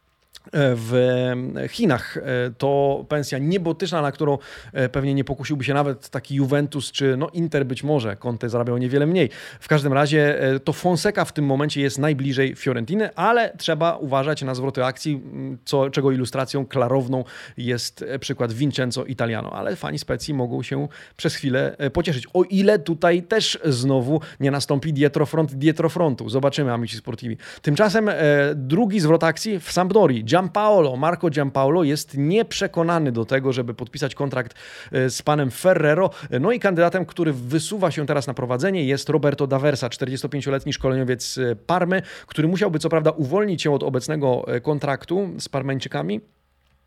w 0.52 1.66
Chinach. 1.70 2.16
E, 2.16 2.22
to 2.58 3.04
pensja 3.08 3.38
niebotyczna, 3.38 4.02
na 4.02 4.12
którą 4.12 4.38
e, 4.72 4.88
pewnie 4.88 5.14
nie 5.14 5.24
pokusiłby 5.24 5.64
się 5.64 5.74
nawet 5.74 6.08
taki 6.08 6.34
Juventus 6.34 6.92
czy 6.92 7.16
no 7.16 7.28
Inter 7.32 7.66
być 7.66 7.84
może. 7.84 8.16
Conte 8.16 8.48
zarabiał 8.48 8.78
niewiele 8.78 9.06
mniej. 9.06 9.30
W 9.60 9.68
każdym 9.68 9.92
razie 9.92 10.40
to 10.64 10.72
Fonseca 10.72 11.24
w 11.24 11.32
tym 11.32 11.44
momencie 11.44 11.80
jest 11.80 11.98
najbliżej 11.98 12.54
Fiorentiny, 12.54 13.14
ale 13.14 13.52
trzeba 13.58 13.96
uważać 13.96 14.42
na 14.42 14.54
zwroty 14.54 14.84
akcji, 14.84 15.22
co, 15.64 15.90
czego 15.90 16.12
ilustracją 16.12 16.66
klarowną 16.66 17.24
jest 17.56 18.04
przykład 18.20 18.52
Vincenzo 18.52 19.04
Italiano. 19.04 19.52
Ale 19.52 19.76
fani 19.76 19.98
Specji 19.98 20.34
mogą 20.34 20.62
się 20.62 20.88
przez 21.16 21.34
chwilę 21.34 21.76
pocieszyć. 21.92 22.26
O 22.34 22.42
ile 22.42 22.78
tutaj 22.78 23.22
też 23.22 23.58
znowu 23.64 24.20
nie 24.40 24.50
nastąpi 24.50 24.92
dietrofront 24.92 25.54
dietrofrontu. 25.54 26.28
Zobaczymy, 26.28 26.72
amici 26.72 26.96
sportivi. 26.96 27.36
Tymczasem 27.62 28.10
drugi 28.54 29.00
zwrot 29.00 29.24
akcji 29.24 29.60
w 29.60 29.72
Sampdori. 29.72 30.24
Giampaolo, 30.26 30.96
Marco 30.96 31.30
Giampaolo 31.30 31.84
jest 31.84 32.16
nieprzekonany 32.16 33.12
do 33.12 33.24
tego, 33.24 33.52
żeby 33.52 33.74
podpisać 33.74 34.14
kontrakt 34.14 34.54
e, 34.92 35.10
z 35.10 35.22
panem 35.22 35.50
Ferrero. 35.50 36.10
No 36.40 36.52
i 36.52 36.60
kandydatem, 36.60 37.06
który 37.06 37.32
wysuwa 37.32 37.90
się 37.90 38.06
teraz 38.06 38.26
na 38.26 38.34
prowadzenie 38.34 38.84
jest 38.84 39.08
Roberto 39.08 39.46
Daversa, 39.46 39.88
45-letni 39.88 40.72
szkoleniowiec 40.72 41.38
e, 41.38 41.56
Parmy, 41.56 42.02
który 42.26 42.48
musiałby 42.48 42.78
co 42.78 42.88
prawda 42.88 43.10
uwolnić 43.10 43.62
się 43.62 43.74
od 43.74 43.82
obecnego 43.82 44.44
e, 44.46 44.60
kontraktu 44.60 45.28
z 45.38 45.48
Parmeńczykami, 45.48 46.20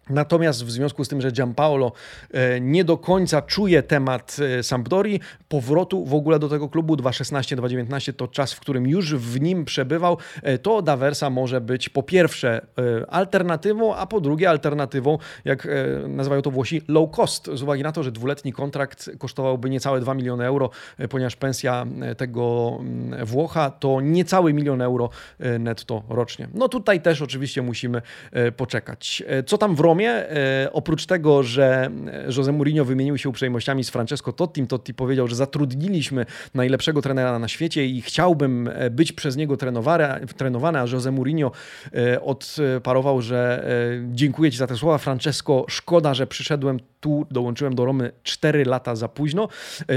Natomiast 0.10 0.66
w 0.66 0.72
związku 0.72 1.06
z 1.06 1.08
tym, 1.08 1.22
że 1.22 1.32
Giampaolo 1.32 1.92
e, 2.32 2.62
nie 2.62 2.84
do 2.84 2.98
końca 2.98 3.42
czuje 3.42 3.84
temat 3.84 4.38
e, 4.60 4.64
Sampdori, 4.64 5.20
powrotu 5.50 6.06
w 6.06 6.14
ogóle 6.14 6.40
do 6.40 6.50
tego 6.50 6.70
klubu 6.70 6.96
2.16-2.19 6.96 8.14
to 8.14 8.28
czas, 8.28 8.54
w 8.54 8.60
którym 8.60 8.88
już 8.88 9.16
w 9.16 9.42
nim 9.42 9.66
przebywał, 9.66 10.18
e, 10.44 10.58
to 10.58 10.82
Daversa 10.82 11.30
może 11.30 11.62
być 11.62 11.90
po 11.90 12.04
pierwsze 12.04 12.62
alternatywą, 13.08 13.96
a 13.96 14.06
po 14.06 14.22
drugie 14.22 14.50
alternatywą, 14.50 15.18
jak 15.46 15.68
nazywają 16.08 16.42
to 16.42 16.52
Włosi, 16.52 16.82
low 16.88 17.12
cost, 17.12 17.50
z 17.54 17.64
uwagi 17.64 17.84
na 17.84 17.92
to, 17.92 18.04
że 18.04 18.12
dwuletni 18.12 18.54
kontrakt 18.54 19.10
kosztowałby 19.18 19.70
niecałe 19.70 20.02
2 20.02 20.14
miliony 20.14 20.46
euro, 20.46 20.70
ponieważ 21.10 21.36
pensja 21.36 21.86
tego 22.18 22.78
mm, 22.80 23.26
Włocha 23.26 23.70
to 23.70 24.02
niecały 24.02 24.54
milion 24.54 24.82
euro 24.82 25.10
netto 25.60 26.04
rocznie. 26.10 26.48
No 26.54 26.70
tutaj 26.70 27.02
też 27.02 27.22
oczywiście 27.22 27.62
musimy 27.62 28.02
poczekać. 28.58 29.24
Co 29.46 29.58
tam 29.58 29.76
w 29.76 29.80
Romie? 29.80 29.99
E, 30.08 30.70
oprócz 30.74 31.06
tego, 31.06 31.44
że 31.44 31.90
Jose 32.38 32.52
Mourinho 32.52 32.86
wymienił 32.86 33.18
się 33.18 33.30
uprzejmościami 33.30 33.84
z 33.84 33.90
Francesco 33.90 34.34
Tottim, 34.34 34.68
Totti 34.68 34.94
powiedział, 34.94 35.28
że 35.28 35.36
zatrudniliśmy 35.36 36.26
najlepszego 36.54 37.02
trenera 37.02 37.40
na 37.40 37.48
świecie 37.48 37.86
i 37.86 38.02
chciałbym 38.02 38.70
e, 38.74 38.90
być 38.90 39.12
przez 39.12 39.38
niego 39.38 39.58
trenowany, 40.38 40.80
a 40.80 40.86
Jose 40.92 41.12
Mourinho 41.12 41.52
e, 41.94 42.22
odparował, 42.22 43.22
że 43.22 43.40
dziękuję 44.12 44.52
Ci 44.52 44.58
za 44.58 44.68
te 44.68 44.76
słowa, 44.76 44.98
Francesco, 44.98 45.66
szkoda, 45.68 46.14
że 46.14 46.28
przyszedłem 46.28 46.80
tu, 47.00 47.26
dołączyłem 47.32 47.76
do 47.76 47.86
Romy 47.86 48.12
4 48.24 48.66
lata 48.66 48.96
za 48.96 49.08
późno, 49.08 49.48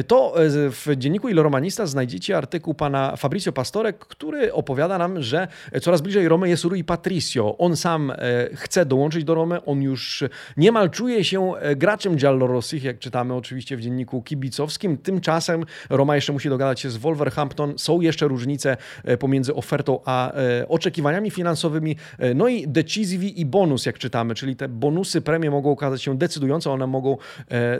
to 0.07 0.35
w 0.71 0.87
dzienniku 0.97 1.29
Il 1.29 1.41
Romanista 1.41 1.87
znajdziecie 1.87 2.37
artykuł 2.37 2.75
pana 2.75 3.17
Fabrizio 3.17 3.53
Pastorek, 3.53 3.99
który 3.99 4.53
opowiada 4.53 4.99
nam, 4.99 5.23
że 5.23 5.49
coraz 5.83 6.01
bliżej 6.01 6.29
Romy 6.29 6.49
jest 6.49 6.65
Rui 6.65 6.85
Patricio. 6.85 7.59
On 7.59 7.77
sam 7.77 8.12
chce 8.55 8.87
dołączyć 8.87 9.25
do 9.25 9.35
Romy, 9.35 9.65
on 9.65 9.83
już 9.83 10.25
niemal 10.57 10.91
czuje 10.91 11.25
się 11.25 11.57
e, 11.57 11.77
graczem 11.77 12.17
Giallorossich, 12.17 12.85
jak 12.85 12.99
czytamy 12.99 13.35
oczywiście 13.35 13.77
w 13.77 13.81
dzienniku 13.81 14.23
kibicowskim. 14.23 14.99
Tymczasem 14.99 15.65
Roma 15.91 16.15
jeszcze 16.15 16.33
musi 16.33 16.49
dogadać 16.49 16.81
się 16.81 16.91
z 16.91 16.97
Wolverhampton. 16.97 17.75
Są 17.79 18.01
jeszcze 18.01 18.29
różnice 18.29 18.77
e, 19.05 19.17
pomiędzy 19.17 19.55
ofertą 19.55 20.01
a 20.05 20.33
e, 20.33 20.69
oczekiwaniami 20.69 21.31
finansowymi. 21.31 21.97
No 22.35 22.49
i 22.49 22.69
decisivi 22.69 23.41
i 23.41 23.47
bonus, 23.47 23.87
jak 23.87 23.99
czytamy, 23.99 24.35
czyli 24.35 24.57
te 24.57 24.69
bonusy, 24.69 25.21
premie 25.21 25.51
mogą 25.51 25.71
okazać 25.71 26.03
się 26.03 26.19
decydujące. 26.19 26.71
One 26.71 26.87
mogą 26.92 27.16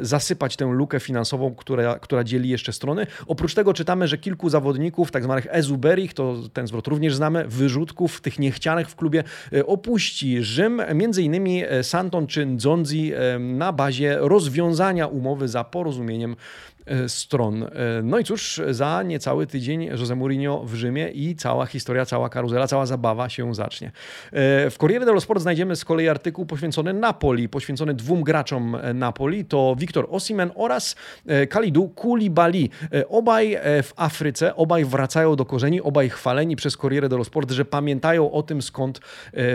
zasypać 0.01 0.57
tę 0.57 0.65
lukę 0.65 1.01
finansową, 1.01 1.55
która, 1.55 1.99
która 1.99 2.25
dzieli 2.25 2.49
jeszcze 2.49 2.73
strony. 2.73 3.07
Oprócz 3.27 3.55
tego 3.55 3.75
czytamy, 3.75 4.09
że 4.09 4.19
kilku 4.19 4.49
zawodników, 4.49 5.11
tak 5.11 5.25
zwanych 5.25 5.47
ezuberich, 5.51 6.15
to 6.15 6.37
ten 6.53 6.67
zwrot 6.67 6.87
również 6.87 7.15
znamy, 7.15 7.49
wyrzutków, 7.49 8.21
tych 8.21 8.39
niechcianych 8.39 8.89
w 8.89 8.97
klubie, 8.97 9.25
opuści 9.67 10.43
Rzym, 10.43 10.83
między 10.95 11.23
innymi 11.23 11.63
Santon 11.83 12.27
czy 12.27 12.47
Nzonzi 12.47 13.13
na 13.39 13.73
bazie 13.73 14.17
rozwiązania 14.21 15.07
umowy 15.07 15.49
za 15.49 15.65
porozumieniem 15.65 16.33
E, 16.33 16.72
stron. 17.09 17.63
E, 17.63 17.69
no 18.03 18.19
i 18.19 18.25
cóż, 18.25 18.61
za 18.71 19.03
niecały 19.03 19.47
tydzień 19.47 19.85
Jose 19.85 20.17
Mourinho 20.17 20.65
w 20.65 20.75
Rzymie 20.75 21.09
i 21.09 21.37
cała 21.37 21.67
historia, 21.67 22.07
cała 22.07 22.29
karuzela, 22.29 22.67
cała 22.67 22.87
zabawa 22.87 23.29
się 23.29 23.55
zacznie. 23.55 23.87
E, 23.87 23.91
w 24.71 24.77
Corriere 24.79 25.07
dello 25.07 25.21
Sport 25.21 25.43
znajdziemy 25.43 25.77
z 25.77 25.85
kolei 25.85 26.09
artykuł 26.09 26.47
poświęcony 26.47 26.93
Napoli, 26.93 27.49
poświęcony 27.49 27.95
dwóm 27.95 28.23
graczom 28.23 28.77
Napoli, 28.95 29.45
to 29.45 29.77
Wiktor 29.79 30.07
Osimen 30.11 30.51
oraz 30.55 30.97
Kalidou 31.51 31.89
Koulibaly. 31.89 32.69
Obaj 33.09 33.59
w 33.83 33.93
Afryce, 33.97 34.57
obaj 34.57 34.85
wracają 34.85 35.37
do 35.37 35.45
korzeni, 35.45 35.81
obaj 35.81 36.11
chwaleni 36.11 36.57
przez 36.57 36.77
Corriere 36.77 37.09
dello 37.09 37.25
Sport, 37.25 37.51
że 37.51 37.65
pamiętają 37.65 38.33
o 38.33 38.43
tym, 38.43 38.63
skąd 38.63 39.01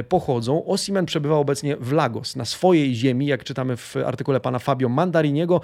pochodzą. 0.09 0.65
Osimen 0.65 1.05
przebywa 1.05 1.35
obecnie 1.35 1.77
w 1.77 1.91
Lagos, 1.91 2.35
na 2.35 2.45
swojej 2.45 2.95
ziemi, 2.95 3.27
jak 3.27 3.43
czytamy 3.43 3.77
w 3.77 3.95
artykule 4.05 4.39
pana 4.39 4.59
Fabio 4.59 4.89
Mandariniego. 4.89 5.61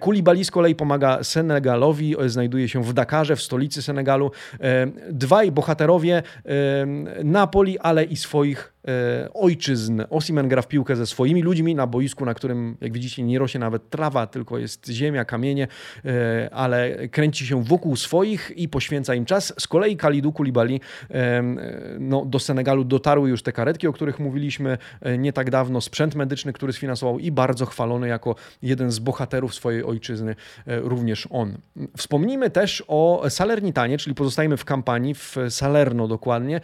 Koulibaly 0.00 0.44
z 0.44 0.50
kolei 0.50 0.74
pomaga 0.74 1.03
pomaga 1.04 1.24
Senegalowi, 1.24 2.16
znajduje 2.26 2.68
się 2.68 2.82
w 2.82 2.92
Dakarze, 2.92 3.36
w 3.36 3.42
stolicy 3.42 3.82
Senegalu. 3.82 4.30
E, 4.60 4.86
dwaj 5.10 5.52
bohaterowie 5.52 6.22
e, 6.44 6.86
Napoli, 7.24 7.78
ale 7.78 8.04
i 8.04 8.16
swoich 8.16 8.70
E, 8.70 8.73
ojczyzn. 9.34 10.02
Osimen 10.10 10.48
gra 10.48 10.62
w 10.62 10.68
piłkę 10.68 10.96
ze 10.96 11.06
swoimi 11.06 11.42
ludźmi 11.42 11.74
na 11.74 11.86
boisku, 11.86 12.24
na 12.24 12.34
którym, 12.34 12.76
jak 12.80 12.92
widzicie, 12.92 13.22
nie 13.22 13.38
rośnie 13.38 13.60
nawet 13.60 13.90
trawa, 13.90 14.26
tylko 14.26 14.58
jest 14.58 14.88
ziemia, 14.88 15.24
kamienie, 15.24 15.68
e, 16.04 16.48
ale 16.52 17.08
kręci 17.08 17.46
się 17.46 17.64
wokół 17.64 17.96
swoich 17.96 18.52
i 18.56 18.68
poświęca 18.68 19.14
im 19.14 19.24
czas. 19.24 19.54
Z 19.58 19.68
kolei 19.68 19.96
Kalidu 19.96 20.32
Koulibaly 20.32 20.80
e, 21.10 21.42
no, 21.98 22.24
do 22.24 22.38
Senegalu 22.38 22.84
dotarły 22.84 23.28
już 23.28 23.42
te 23.42 23.52
karetki, 23.52 23.86
o 23.86 23.92
których 23.92 24.18
mówiliśmy 24.18 24.78
nie 25.18 25.32
tak 25.32 25.50
dawno, 25.50 25.80
sprzęt 25.80 26.14
medyczny, 26.14 26.52
który 26.52 26.72
sfinansował 26.72 27.18
i 27.18 27.32
bardzo 27.32 27.66
chwalony 27.66 28.08
jako 28.08 28.34
jeden 28.62 28.90
z 28.90 28.98
bohaterów 28.98 29.54
swojej 29.54 29.84
ojczyzny, 29.84 30.36
również 30.66 31.28
on. 31.30 31.58
Wspomnijmy 31.96 32.50
też 32.50 32.84
o 32.88 33.24
Salernitanie, 33.28 33.98
czyli 33.98 34.14
pozostajemy 34.14 34.56
w 34.56 34.64
kampanii, 34.64 35.14
w 35.14 35.36
Salerno 35.48 36.08
dokładnie. 36.08 36.60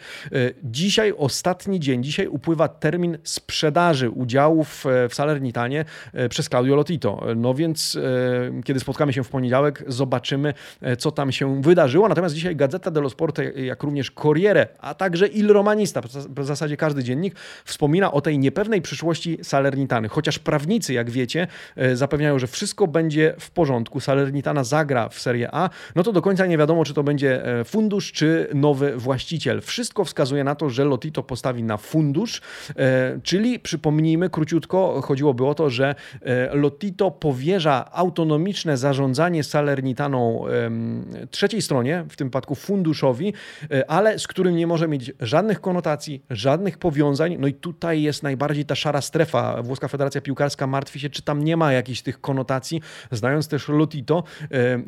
Dzisiaj 0.63 1.13
ostatni 1.17 1.79
dzień, 1.79 2.03
dzisiaj 2.11 2.27
upływa 2.27 2.67
termin 2.67 3.17
sprzedaży 3.23 4.09
udziałów 4.09 4.85
e, 4.85 5.09
w 5.09 5.15
Salernitanie 5.15 5.85
e, 6.13 6.29
przez 6.29 6.49
Claudio 6.49 6.75
Lotito. 6.75 7.25
No 7.35 7.53
więc 7.53 7.97
e, 8.59 8.61
kiedy 8.63 8.79
spotkamy 8.79 9.13
się 9.13 9.23
w 9.23 9.29
poniedziałek, 9.29 9.83
zobaczymy, 9.87 10.53
co 10.97 11.11
tam 11.11 11.31
się 11.31 11.61
wydarzyło. 11.61 12.09
Natomiast 12.09 12.35
dzisiaj 12.35 12.55
Gazeta 12.55 12.91
dello 12.91 13.09
Sport, 13.09 13.39
jak 13.55 13.83
również 13.83 14.11
Corriere, 14.11 14.67
a 14.79 14.93
także 14.93 15.27
Il 15.27 15.47
Romanista, 15.51 16.01
w 16.35 16.45
zasadzie 16.45 16.77
każdy 16.77 17.03
dziennik, 17.03 17.35
wspomina 17.65 18.11
o 18.11 18.21
tej 18.21 18.39
niepewnej 18.39 18.81
przyszłości 18.81 19.37
Salernitany. 19.41 20.07
Chociaż 20.07 20.39
prawnicy, 20.39 20.93
jak 20.93 21.09
wiecie, 21.09 21.47
zapewniają, 21.93 22.39
że 22.39 22.47
wszystko 22.47 22.87
będzie 22.87 23.35
w 23.39 23.51
porządku, 23.51 23.99
Salernitana 23.99 24.63
zagra 24.63 25.09
w 25.09 25.19
Serie 25.19 25.49
A, 25.51 25.69
no 25.95 26.03
to 26.03 26.11
do 26.11 26.21
końca 26.21 26.45
nie 26.45 26.57
wiadomo, 26.57 26.85
czy 26.85 26.93
to 26.93 27.03
będzie 27.03 27.43
fundusz, 27.65 28.11
czy 28.11 28.47
nowy 28.53 28.97
właściciel. 28.97 29.61
Wszystko 29.61 30.05
wskazuje 30.05 30.43
na 30.43 30.55
to, 30.55 30.69
że 30.69 30.85
Lotito 30.85 31.23
postawi 31.23 31.63
na 31.63 31.77
fundusz 31.77 32.00
fundusz, 32.01 32.41
e, 32.75 33.19
czyli 33.23 33.59
przypomnijmy 33.59 34.29
króciutko, 34.29 35.01
chodziłoby 35.01 35.45
o 35.45 35.55
to, 35.55 35.69
że 35.69 35.95
e, 36.21 36.55
Lotito 36.55 37.11
powierza 37.11 37.91
autonomiczne 37.91 38.77
zarządzanie 38.77 39.43
Salernitaną 39.43 40.45
trzeciej 41.31 41.61
stronie, 41.61 42.05
w 42.09 42.15
tym 42.15 42.27
przypadku 42.27 42.55
funduszowi, 42.55 43.33
e, 43.71 43.91
ale 43.91 44.19
z 44.19 44.27
którym 44.27 44.55
nie 44.55 44.67
może 44.67 44.87
mieć 44.87 45.11
żadnych 45.19 45.61
konotacji, 45.61 46.23
żadnych 46.29 46.77
powiązań. 46.77 47.37
No 47.39 47.47
i 47.47 47.53
tutaj 47.53 48.01
jest 48.01 48.23
najbardziej 48.23 48.65
ta 48.65 48.75
szara 48.75 49.01
strefa. 49.01 49.63
Włoska 49.63 49.87
Federacja 49.87 50.21
Piłkarska 50.21 50.67
martwi 50.67 50.99
się, 50.99 51.09
czy 51.09 51.21
tam 51.21 51.43
nie 51.43 51.57
ma 51.57 51.73
jakichś 51.73 52.01
tych 52.01 52.21
konotacji, 52.21 52.81
znając 53.11 53.47
też 53.47 53.69
Lotito. 53.69 54.23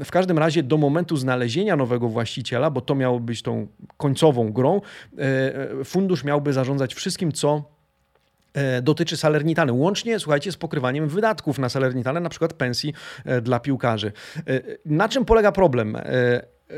W 0.06 0.12
każdym 0.12 0.38
razie 0.38 0.63
do 0.63 0.78
momentu 0.78 1.17
znalezienia 1.17 1.76
nowego 1.76 2.10
właściciela, 2.10 2.69
bo 2.69 2.82
to 2.82 2.95
miało 2.95 3.19
być 3.19 3.41
tą 3.41 3.67
końcową 3.97 4.52
grą, 4.52 4.82
fundusz 5.86 6.23
miałby 6.23 6.54
zarządzać 6.54 6.95
wszystkim, 7.04 7.32
co 7.32 7.63
e, 8.54 8.82
dotyczy 8.82 9.18
Salernitany. 9.18 9.74
Łącznie, 9.74 10.20
słuchajcie, 10.20 10.52
z 10.52 10.58
pokrywaniem 10.58 11.08
wydatków 11.08 11.60
na 11.60 11.70
Salernitany, 11.70 12.20
na 12.20 12.30
przykład 12.30 12.54
pensji 12.54 12.94
e, 13.26 13.42
dla 13.42 13.60
piłkarzy. 13.60 14.12
E, 14.38 14.42
na 14.86 15.10
czym 15.10 15.26
polega 15.26 15.52
problem? 15.52 15.98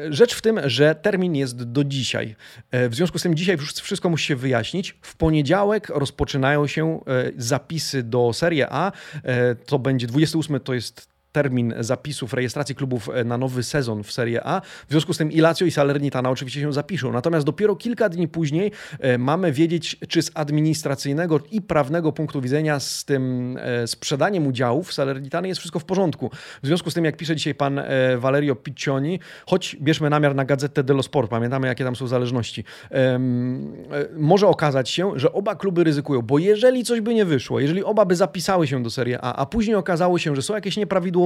Rzecz 0.10 0.36
w 0.36 0.42
tym, 0.42 0.60
że 0.64 0.96
termin 0.96 1.36
jest 1.36 1.64
do 1.64 1.84
dzisiaj. 1.84 2.36
W 2.72 2.96
związku 2.96 3.20
z 3.20 3.22
tym 3.22 3.36
dzisiaj 3.36 3.58
wszystko 3.58 4.10
musi 4.10 4.26
się 4.26 4.36
wyjaśnić. 4.36 4.98
W 5.02 5.16
poniedziałek 5.16 5.90
rozpoczynają 5.90 6.68
się 6.68 7.00
zapisy 7.38 8.04
do 8.04 8.34
Serie 8.34 8.68
A. 8.70 8.92
To 9.66 9.80
będzie 9.80 10.08
28, 10.08 10.60
to 10.60 10.74
jest 10.74 11.15
termin 11.36 11.74
zapisów, 11.80 12.34
rejestracji 12.34 12.76
klubów 12.76 13.10
e, 13.10 13.24
na 13.24 13.38
nowy 13.38 13.64
sezon 13.64 14.04
w 14.04 14.12
Serie 14.12 14.48
A. 14.48 14.62
W 14.62 14.92
związku 14.92 15.14
z 15.14 15.18
tym 15.18 15.32
i 15.32 15.40
Lazio 15.42 15.66
i 15.66 15.72
Salernitana 15.72 16.30
oczywiście 16.30 16.62
się 16.62 16.74
zapiszą. 16.74 17.12
Natomiast 17.12 17.46
dopiero 17.46 17.76
kilka 17.76 18.10
dni 18.10 18.28
później 18.28 18.72
e, 19.00 19.18
mamy 19.18 19.52
wiedzieć, 19.52 19.98
czy 20.08 20.22
z 20.22 20.32
administracyjnego 20.34 21.40
i 21.52 21.62
prawnego 21.62 22.12
punktu 22.12 22.42
widzenia 22.42 22.80
z 22.80 23.06
tym 23.06 23.58
e, 23.62 23.88
sprzedaniem 23.88 24.48
udziałów 24.48 24.94
Salernitany 24.94 25.48
jest 25.48 25.60
wszystko 25.60 25.80
w 25.80 25.86
porządku. 25.86 26.30
W 26.64 26.68
związku 26.68 26.92
z 26.92 26.94
tym, 26.94 27.06
jak 27.06 27.18
pisze 27.18 27.36
dzisiaj 27.36 27.56
pan 27.56 27.82
Valerio 28.18 28.56
Piccioni, 28.56 29.20
choć 29.46 29.76
bierzmy 29.82 30.10
namiar 30.10 30.36
na 30.36 30.46
Gazetę 30.46 30.84
dello 30.84 31.04
Sport, 31.04 31.30
pamiętamy 31.30 31.68
jakie 31.68 31.84
tam 31.84 31.96
są 31.96 32.08
zależności, 32.08 32.64
może 34.18 34.48
okazać 34.48 34.90
się, 34.90 35.12
że 35.16 35.34
oba 35.34 35.56
kluby 35.56 35.84
ryzykują, 35.84 36.22
bo 36.22 36.40
jeżeli 36.40 36.84
coś 36.84 37.02
by 37.02 37.14
nie 37.14 37.26
wyszło, 37.26 37.60
jeżeli 37.60 37.84
oba 37.84 38.06
by 38.06 38.16
zapisały 38.16 38.68
się 38.68 38.84
do 38.84 38.90
Serie 38.90 39.22
A, 39.22 39.36
a 39.36 39.46
później 39.46 39.76
okazało 39.76 40.20
się, 40.20 40.36
że 40.36 40.42
są 40.42 40.56
jakieś 40.56 40.78
nieprawidłowości, 40.78 41.25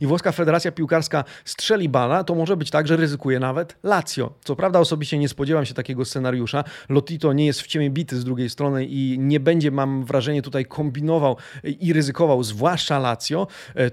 i 0.00 0.06
włoska 0.06 0.32
Federacja 0.32 0.72
Piłkarska 0.72 1.24
strzeli 1.44 1.88
bana, 1.88 2.24
to 2.24 2.34
może 2.34 2.56
być 2.56 2.70
tak, 2.70 2.86
że 2.86 2.96
ryzykuje 2.96 3.38
nawet 3.38 3.76
Lazio. 3.82 4.34
Co 4.44 4.56
prawda 4.56 4.78
osobiście 4.78 5.18
nie 5.18 5.28
spodziewam 5.28 5.66
się 5.66 5.74
takiego 5.74 6.04
scenariusza. 6.04 6.64
Lotito 6.88 7.32
nie 7.32 7.46
jest 7.46 7.60
w 7.60 7.66
ciemię 7.66 7.90
bity 7.90 8.16
z 8.16 8.24
drugiej 8.24 8.50
strony 8.50 8.86
i 8.86 9.16
nie 9.18 9.40
będzie, 9.40 9.70
mam 9.70 10.04
wrażenie, 10.04 10.42
tutaj 10.42 10.64
kombinował 10.64 11.36
i 11.64 11.92
ryzykował, 11.92 12.42
zwłaszcza 12.42 12.98
Lazio. 12.98 13.46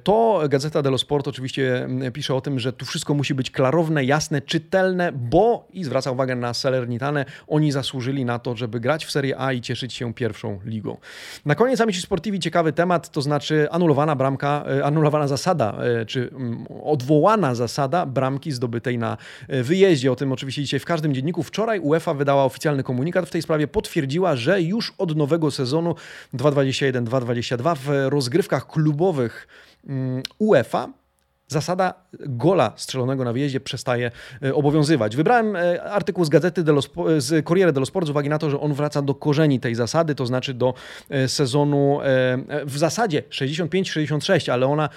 To 0.03 0.41
Gazeta 0.49 0.81
dello 0.81 0.97
Sport 0.97 1.27
oczywiście 1.27 1.83
mm, 1.83 2.11
pisze 2.11 2.35
o 2.35 2.41
tym, 2.41 2.59
że 2.59 2.73
tu 2.73 2.85
wszystko 2.85 3.13
musi 3.13 3.35
być 3.35 3.51
klarowne, 3.51 4.05
jasne, 4.05 4.41
czytelne, 4.41 5.11
bo, 5.11 5.67
i 5.73 5.83
zwraca 5.83 6.11
uwagę 6.11 6.35
na 6.35 6.53
Salernitane, 6.53 7.25
oni 7.47 7.71
zasłużyli 7.71 8.25
na 8.25 8.39
to, 8.39 8.55
żeby 8.55 8.79
grać 8.79 9.05
w 9.05 9.11
Serie 9.11 9.39
A 9.39 9.53
i 9.53 9.61
cieszyć 9.61 9.93
się 9.93 10.13
pierwszą 10.13 10.59
ligą. 10.65 10.97
Na 11.45 11.55
koniec 11.55 11.81
Amici 11.81 12.01
Sportivi 12.01 12.39
ciekawy 12.39 12.73
temat, 12.73 13.09
to 13.09 13.21
znaczy 13.21 13.67
anulowana 13.71 14.15
bramka, 14.15 14.63
e, 14.67 14.85
anulowana 15.23 15.27
zasada, 15.27 15.77
e, 16.01 16.05
czy 16.05 16.29
mm, 16.31 16.65
odwołana 16.83 17.55
zasada 17.55 18.05
bramki 18.05 18.51
zdobytej 18.51 18.97
na 18.97 19.17
e, 19.47 19.63
wyjeździe. 19.63 20.11
O 20.11 20.15
tym 20.15 20.31
oczywiście 20.31 20.61
dzisiaj 20.61 20.79
w 20.79 20.85
każdym 20.85 21.13
dzienniku. 21.13 21.43
Wczoraj 21.43 21.79
UEFA 21.79 22.13
wydała 22.13 22.45
oficjalny 22.45 22.83
komunikat 22.83 23.25
w 23.25 23.31
tej 23.31 23.41
sprawie, 23.41 23.67
potwierdziła, 23.67 24.35
że 24.35 24.61
już 24.61 24.93
od 24.97 25.15
nowego 25.15 25.51
sezonu 25.51 25.95
2021-2022 26.33 27.75
w 27.77 28.09
rozgrywkach 28.09 28.67
klubowych 28.67 29.47
mm, 29.87 30.23
UEFA 30.39 30.89
zasada 31.53 31.93
gola 32.19 32.73
strzelonego 32.75 33.23
na 33.23 33.33
wyjeździe 33.33 33.59
przestaje 33.59 34.11
e, 34.43 34.55
obowiązywać. 34.55 35.15
Wybrałem 35.15 35.55
e, 35.55 35.83
artykuł 35.83 36.25
z 36.25 36.29
gazety 36.29 36.63
dello, 36.63 36.81
z 37.17 37.45
Corriere 37.47 37.73
dello 37.73 37.85
Sport 37.85 38.07
z 38.07 38.09
uwagi 38.09 38.29
na 38.29 38.39
to, 38.39 38.49
że 38.49 38.59
on 38.59 38.73
wraca 38.73 39.01
do 39.01 39.15
korzeni 39.15 39.59
tej 39.59 39.75
zasady, 39.75 40.15
to 40.15 40.25
znaczy 40.25 40.53
do 40.53 40.73
e, 41.09 41.27
sezonu 41.27 41.99
w 42.65 42.77
zasadzie 42.77 43.23
65-66, 43.29 44.51
ale 44.51 44.67
ona 44.67 44.89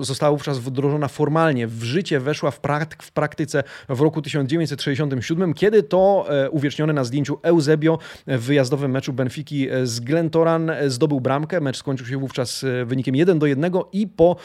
została 0.00 0.32
wówczas 0.32 0.58
wdrożona 0.58 1.08
formalnie. 1.08 1.66
W 1.66 1.82
życie 1.82 2.20
weszła 2.20 2.50
w, 2.50 2.60
prak 2.60 3.02
w 3.02 3.12
praktyce 3.12 3.64
w 3.88 4.00
roku 4.00 4.22
1967, 4.22 5.54
kiedy 5.54 5.82
to 5.82 6.26
uwieczniony 6.50 6.92
na 6.92 7.04
zdjęciu 7.04 7.38
Eusebio 7.42 7.98
w 8.26 8.40
wyjazdowym 8.40 8.90
meczu 8.90 9.12
Benfiki 9.12 9.68
z 9.84 10.00
Glentoran 10.00 10.72
zdobył 10.86 11.20
bramkę. 11.20 11.60
Mecz 11.60 11.76
skończył 11.76 12.06
się 12.06 12.18
wówczas 12.18 12.64
wynikiem 12.84 13.16
1 13.16 13.38
do 13.38 13.46
1 13.46 13.72
i 13.92 14.06
po 14.06 14.36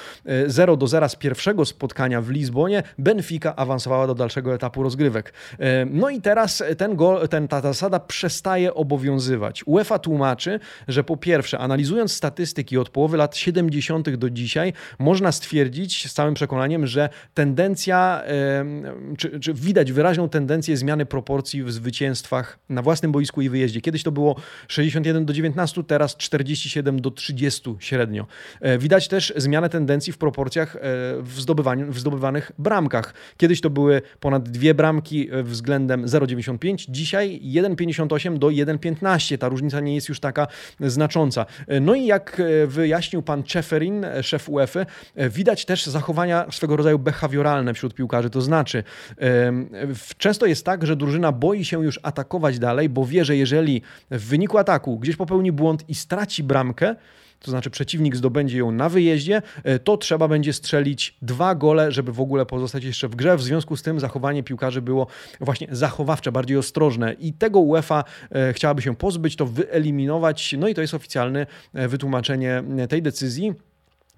0 0.47 0.77
do 0.77 0.88
0 0.88 1.10
z 1.10 1.15
pierwszego 1.15 1.57
pierwszego 1.58 1.65
spotkania 1.65 2.22
w 2.22 2.30
Lizbonie 2.30 2.84
Benfica 2.98 3.56
awansowała 3.56 4.08
do 4.08 4.15
dalszego 4.15 4.54
etapu 4.54 4.84
rozgrywek. 4.84 5.34
No 5.91 6.10
i 6.10 6.22
teraz 6.22 6.63
ten 6.78 6.96
gol, 6.96 7.28
ten, 7.28 7.48
ta 7.48 7.62
zasada 7.62 8.00
przestaje 8.00 8.74
obowiązywać. 8.74 9.63
UEFA 9.65 10.00
tłumaczy, 10.00 10.60
że 10.88 11.04
po 11.04 11.17
pierwsze, 11.17 11.60
analizując 11.60 12.12
statystyki 12.12 12.78
od 12.78 12.89
połowy 12.89 13.17
lat 13.17 13.38
70. 13.38 14.10
do 14.15 14.30
dzisiaj, 14.30 14.74
można 15.00 15.32
stwierdzić 15.32 16.12
z 16.12 16.13
całym 16.13 16.34
przekonaniem, 16.34 16.88
że 16.88 17.10
tendencja, 17.34 18.24
czy, 19.17 19.39
czy 19.39 19.54
widać 19.54 19.91
wyraźną 19.91 20.30
tendencję 20.30 20.78
zmiany 20.78 21.06
proporcji 21.06 21.63
w 21.63 21.72
zwycięstwach 21.72 22.60
na 22.70 22.82
własnym 22.82 23.12
boisku 23.12 23.41
i 23.41 23.50
wyjeździe. 23.50 23.82
Kiedyś 23.82 24.04
to 24.04 24.12
było 24.12 24.36
61 24.67 25.26
do 25.26 25.34
19, 25.34 25.84
teraz 25.84 26.17
47 26.17 27.02
do 27.02 27.12
30 27.12 27.76
średnio. 27.80 28.26
E, 28.62 28.78
widać 28.78 29.08
też 29.08 29.34
zmianę 29.36 29.70
tendencji 29.70 30.13
w 30.13 30.17
proporcjach 30.17 30.76
e, 30.76 30.80
w, 31.38 31.45
w 31.89 32.00
zdobywanych 32.00 32.52
bramkach. 32.58 33.13
Kiedyś 33.38 33.62
to 33.62 33.69
były 33.69 34.02
ponad 34.19 34.50
dwie 34.50 34.73
bramki 34.73 35.30
e, 35.32 35.43
względem 35.43 36.06
0,95, 36.06 36.86
dzisiaj 36.89 37.41
1,58 37.43 38.38
do 38.38 38.47
1,15. 38.47 39.38
Ta 39.38 39.50
różnica 39.50 39.80
nie 39.80 39.95
jest 39.95 40.10
już 40.10 40.19
taka 40.19 40.47
znacząca. 40.80 41.45
No 41.82 41.95
i 41.95 42.06
jak 42.06 42.41
wyjaśnił 42.67 43.21
pan 43.21 43.43
Czeferin, 43.43 44.06
szef 44.21 44.50
UEFA, 44.50 44.86
widać 45.30 45.65
też 45.65 45.86
zachowania 45.86 46.45
swego 46.52 46.76
rodzaju 46.76 47.00
behawioralne 47.00 47.73
wśród 47.73 47.93
piłkarzy. 47.93 48.30
To 48.30 48.41
znaczy, 48.41 48.84
często 50.17 50.45
jest 50.45 50.65
tak, 50.65 50.88
że 50.88 50.95
drużyna 50.95 51.32
boi 51.32 51.65
się 51.65 51.84
już 51.84 52.00
atakować 52.04 52.60
dalej, 52.60 52.89
bo 52.89 53.06
wie, 53.06 53.26
że 53.26 53.36
jeżeli 53.36 53.82
w 54.12 54.28
wyniku 54.28 54.58
ataku 54.58 55.00
gdzieś 55.00 55.15
popełni 55.15 55.52
błąd 55.52 55.89
i 55.89 55.95
straci 55.95 56.43
bramkę, 56.43 56.95
to 57.39 57.52
znaczy 57.52 57.69
przeciwnik 57.69 58.15
zdobędzie 58.15 58.58
ją 58.58 58.71
na 58.71 58.89
wyjeździe, 58.89 59.41
e, 59.63 59.80
to 59.80 59.97
trzeba 59.97 60.28
będzie 60.28 60.54
strzelić 60.54 61.17
dwa 61.21 61.56
gole, 61.56 61.91
żeby 61.91 62.12
w 62.12 62.21
ogóle 62.21 62.45
pozostać 62.45 62.84
jeszcze 62.84 63.08
w 63.08 63.15
grze. 63.15 63.38
W 63.38 63.43
związku 63.43 63.78
z 63.78 63.82
tym 63.82 64.00
zachowanie 64.00 64.43
piłkarzy 64.43 64.82
było 64.82 65.08
właśnie 65.41 65.67
zachowawcze, 65.71 66.32
bardziej 66.32 66.58
ostrożne 66.58 67.13
i 67.13 67.34
tego 67.34 67.60
UEFA 67.60 68.04
e, 68.32 68.54
chciałaby 68.54 68.82
się 68.82 68.95
pozbyć, 68.95 69.36
to 69.36 69.45
wyeliminować. 69.45 70.56
No 70.58 70.67
i 70.67 70.73
to 70.73 70.82
jest 70.82 70.93
oficjalne 70.93 71.47
e, 71.73 71.88
wytłumaczenie 71.88 72.63
tej 72.89 73.02
decyzji. 73.02 73.66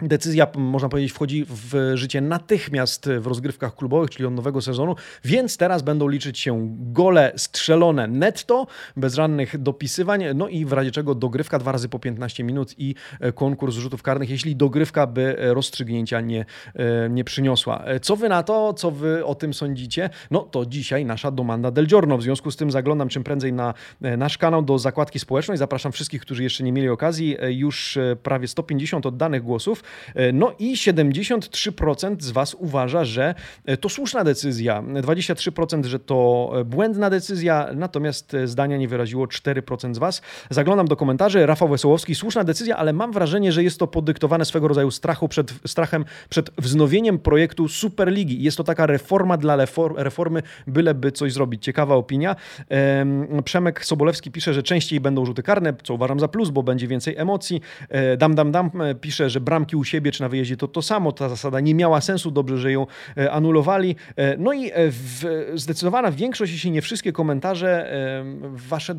Decyzja, 0.02 0.46
można 0.56 0.88
powiedzieć, 0.88 1.12
wchodzi 1.12 1.46
w 1.48 1.92
życie 1.94 2.20
natychmiast 2.20 3.08
w 3.20 3.26
rozgrywkach 3.26 3.74
klubowych, 3.74 4.10
czyli 4.10 4.26
od 4.26 4.34
nowego 4.34 4.62
sezonu, 4.62 4.96
więc 5.24 5.56
teraz 5.56 5.82
będą 5.82 6.08
liczyć 6.08 6.38
się 6.38 6.76
gole 6.78 7.32
strzelone 7.36 8.06
netto, 8.08 8.66
bez 8.96 9.14
żadnych 9.14 9.58
dopisywań, 9.58 10.24
no 10.34 10.48
i 10.48 10.64
w 10.64 10.72
razie 10.72 10.90
czego 10.90 11.14
dogrywka 11.14 11.58
dwa 11.58 11.72
razy 11.72 11.88
po 11.88 11.98
15 11.98 12.44
minut 12.44 12.74
i 12.78 12.94
e, 13.20 13.32
konkurs 13.32 13.76
rzutów 13.76 14.02
karnych, 14.02 14.30
jeśli 14.30 14.56
dogrywka 14.56 15.06
by 15.06 15.36
rozstrzygnięcia 15.38 16.20
nie, 16.20 16.44
e, 16.74 17.10
nie 17.10 17.24
przyniosła. 17.24 17.84
E, 17.84 18.00
co 18.00 18.16
wy 18.16 18.28
na 18.28 18.42
to, 18.42 18.74
co 18.74 18.90
wy 18.90 19.24
o 19.24 19.34
tym 19.34 19.54
sądzicie? 19.54 20.10
No 20.30 20.40
to 20.40 20.66
dzisiaj 20.66 21.04
nasza 21.04 21.30
domanda 21.30 21.70
del 21.70 21.86
giorno. 21.86 22.18
W 22.18 22.22
związku 22.22 22.50
z 22.50 22.56
tym 22.56 22.70
zaglądam 22.70 23.08
czym 23.08 23.24
prędzej 23.24 23.52
na 23.52 23.74
nasz 24.00 24.38
kanał 24.38 24.62
do 24.62 24.78
zakładki 24.78 25.18
społecznej. 25.18 25.58
Zapraszam 25.58 25.92
wszystkich, 25.92 26.22
którzy 26.22 26.42
jeszcze 26.42 26.64
nie 26.64 26.72
mieli 26.72 26.88
okazji. 26.88 27.36
Już 27.48 27.98
prawie 28.22 28.48
150 28.48 29.06
oddanych 29.06 29.42
głosów. 29.42 29.82
E, 30.14 30.32
no 30.32 30.52
i 30.58 30.74
73% 30.74 32.16
z 32.20 32.30
Was 32.30 32.54
uważa, 32.54 33.04
że 33.04 33.34
e, 33.66 33.76
to 33.76 33.88
słuszna 33.88 34.24
decyzja, 34.24 34.82
23% 34.82 35.84
że 35.84 35.98
to 35.98 36.50
e, 36.60 36.64
błędna 36.64 37.10
decyzja, 37.10 37.68
natomiast 37.74 38.36
zdania 38.44 38.76
nie 38.76 38.88
wyraziło 38.88 39.26
4% 39.26 39.94
z 39.94 39.98
Was. 39.98 40.22
Zaglądam 40.50 40.88
do 40.88 40.96
komentarzy. 40.96 41.46
Rafał 41.46 41.68
Wesołowski, 41.68 42.14
słuszna 42.14 42.44
decyzja, 42.44 42.76
ale 42.76 42.92
mam 42.92 43.12
wrażenie, 43.12 43.52
że 43.52 43.62
jest 43.62 43.78
to 43.78 43.86
podyktowane 43.86 44.44
swego 44.44 44.68
rodzaju 44.68 44.90
strachu 44.90 45.28
przed, 45.28 45.52
strachem 45.66 46.04
przed 46.28 46.50
wznowieniem 46.58 47.18
projektu 47.18 47.68
Superligi. 47.68 48.42
Jest 48.42 48.56
to 48.56 48.64
taka 48.64 48.86
reforma 48.86 49.36
dla 49.36 49.56
reformy, 49.96 50.42
byleby 50.66 51.12
coś 51.12 51.32
zrobić. 51.32 51.64
Ciekawa 51.64 51.94
opinia. 51.94 52.36
Przemek 53.44 53.84
Sobolewski 53.84 54.30
pisze, 54.30 54.54
że 54.54 54.62
częściej 54.62 55.00
będą 55.00 55.26
rzuty 55.26 55.42
karne, 55.42 55.74
co 55.82 55.94
uważam 55.94 56.20
za 56.20 56.28
plus, 56.28 56.50
bo 56.50 56.62
będzie 56.62 56.88
więcej 56.88 57.16
emocji. 57.16 57.60
Dam, 58.18 58.34
dam, 58.34 58.52
dam 58.52 58.70
pisze, 59.00 59.30
że 59.30 59.40
bramki 59.40 59.76
u 59.80 59.84
siebie 59.84 60.12
czy 60.12 60.20
na 60.22 60.28
wyjeździe, 60.28 60.56
to 60.56 60.68
to 60.68 60.82
samo. 60.82 61.12
Ta 61.12 61.28
zasada 61.28 61.60
nie 61.60 61.74
miała 61.74 62.00
sensu, 62.00 62.30
dobrze, 62.30 62.58
że 62.58 62.72
ją 62.72 62.86
e, 63.16 63.32
anulowali. 63.32 63.96
E, 64.16 64.36
no 64.36 64.52
i 64.52 64.66
e, 64.66 64.72
w, 64.90 65.52
zdecydowana 65.54 66.12
większość, 66.12 66.52
jeśli 66.52 66.70
nie 66.70 66.82
wszystkie 66.82 67.12
komentarze 67.12 67.70
wasze 68.42 68.94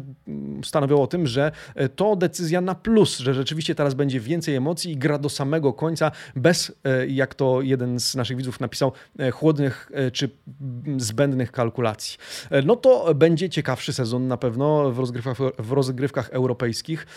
stanowią 0.64 1.02
o 1.02 1.08
tym, 1.08 1.28
że 1.28 1.52
to 1.96 2.16
decyzja 2.16 2.62
na 2.62 2.76
plus, 2.76 3.18
że 3.18 3.34
rzeczywiście 3.34 3.76
teraz 3.76 3.94
będzie 3.94 4.20
więcej 4.20 4.56
emocji 4.56 4.92
i 4.92 4.98
gra 4.98 5.18
do 5.18 5.30
samego 5.30 5.74
końca 5.74 6.12
bez, 6.36 6.72
jak 7.08 7.36
to 7.36 7.62
jeden 7.62 8.00
z 8.00 8.16
naszych 8.16 8.38
widzów 8.38 8.60
napisał, 8.60 8.92
chłodnych 9.32 9.92
czy 10.14 10.30
zbędnych 10.98 11.52
kalkulacji. 11.52 12.18
No 12.66 12.76
to 12.76 13.16
będzie 13.16 13.50
ciekawszy 13.50 13.94
sezon 13.94 14.28
na 14.28 14.38
pewno 14.38 14.92
w 14.92 15.00
rozgrywkach, 15.00 15.38
w 15.60 15.72
rozgrywkach 15.72 16.30
europejskich, 16.30 17.08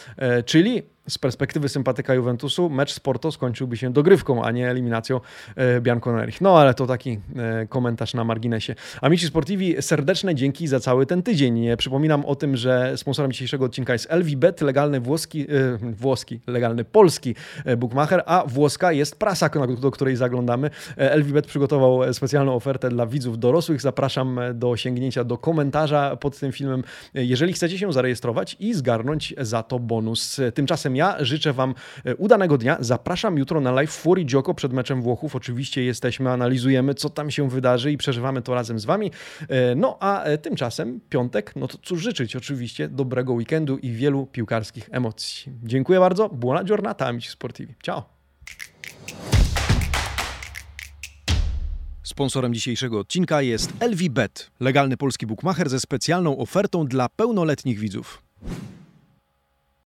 czyli 0.47 0.83
z 1.09 1.19
perspektywy 1.19 1.69
sympatyka 1.69 2.15
Juventusu 2.15 2.71
mecz 2.71 2.93
z 2.93 3.01
Porto 3.01 3.33
skończyłby 3.33 3.77
się 3.77 3.93
dogrywką, 3.93 4.45
a 4.45 4.51
nie 4.51 4.71
eliminacją 4.71 5.21
e, 5.57 5.81
Bianconerich. 5.81 6.41
No 6.41 6.59
ale 6.59 6.75
to 6.75 6.87
taki 6.87 7.21
e, 7.37 7.67
komentarz 7.67 8.15
na 8.15 8.25
marginesie. 8.25 8.75
Amici 9.01 9.27
Sportivi, 9.27 9.83
serdeczne 9.83 10.35
dzięki 10.35 10.67
za 10.67 10.81
cały 10.81 11.07
ten 11.07 11.23
tydzień. 11.23 11.77
Przypominam 11.77 12.25
o 12.25 12.37
tym, 12.37 12.57
że 12.57 12.97
sponsorem 12.97 13.33
dzisiejszego 13.33 13.65
odcinka 13.65 13.93
jest 13.93 14.11
LVBet, 14.11 14.61
legalny 14.61 15.01
włoski, 15.01 15.41
e, 15.43 15.47
włoski, 15.93 16.41
legalny 16.47 16.85
polski 16.85 17.35
bookmacher, 17.77 18.23
a 18.27 18.45
włoska 18.47 18.93
jest 18.93 19.19
prasa, 19.19 19.51
do 19.81 19.91
której 19.91 20.17
zaglądamy. 20.17 20.71
LVBet 20.97 21.47
przygotował 21.47 22.15
specjalną 22.15 22.55
ofertę 22.55 22.89
dla 22.89 23.07
widzów 23.07 23.39
dorosłych. 23.39 23.81
Zapraszam 23.81 24.41
do 24.55 24.77
sięgnięcia 24.77 25.25
do 25.25 25.39
komentarza 25.39 26.17
pod 26.17 26.39
tym 26.39 26.53
filmem, 26.53 26.85
jeżeli 27.15 27.53
chcecie 27.53 27.79
się 27.79 27.93
zarejestrować 27.93 28.57
i 28.61 28.75
zgarnąć 28.75 29.35
za 29.39 29.63
to 29.63 29.79
bonus. 29.79 30.41
Tymczasem 30.55 30.94
ja 30.97 31.17
życzę 31.25 31.53
Wam 31.53 31.75
e, 32.05 32.17
udanego 32.17 32.59
dnia. 32.59 32.77
Zapraszam 32.81 33.39
jutro 33.39 33.61
na 33.61 33.73
live 33.73 33.91
Fury 33.91 34.25
Dzioko 34.25 34.55
przed 34.55 34.73
meczem 34.73 35.03
Włochów. 35.03 35.37
Oczywiście 35.37 35.85
jesteśmy, 35.85 36.31
analizujemy, 36.31 36.95
co 36.95 37.11
tam 37.11 37.31
się 37.31 37.49
wydarzy 37.49 37.93
i 37.93 37.97
przeżywamy 37.97 38.43
to 38.43 38.55
razem 38.55 38.79
z 38.79 38.85
Wami. 38.85 39.11
E, 39.49 39.75
no 39.75 39.97
a 40.01 40.23
e, 40.23 40.39
tymczasem 40.39 41.01
piątek, 41.09 41.57
no 41.57 41.69
to 41.69 41.79
cóż 41.83 42.03
życzyć? 42.03 42.37
Oczywiście 42.37 42.89
dobrego 42.89 43.33
weekendu 43.33 43.79
i 43.79 43.93
wielu 43.93 44.27
piłkarskich 44.27 44.89
emocji. 44.93 45.53
Dziękuję 45.63 46.01
bardzo. 46.01 46.29
Buona 46.29 46.65
giornata, 46.65 47.07
amici 47.07 47.29
sportivi. 47.29 47.75
Ciao. 47.83 48.15
Sponsorem 52.03 52.55
dzisiejszego 52.55 52.99
odcinka 52.99 53.43
jest 53.43 53.73
LVBet, 53.81 54.51
legalny 54.61 54.97
polski 54.97 55.27
bookmacher 55.27 55.69
ze 55.69 55.81
specjalną 55.81 56.39
ofertą 56.39 56.87
dla 56.87 57.09
pełnoletnich 57.09 57.79
widzów. 57.79 58.23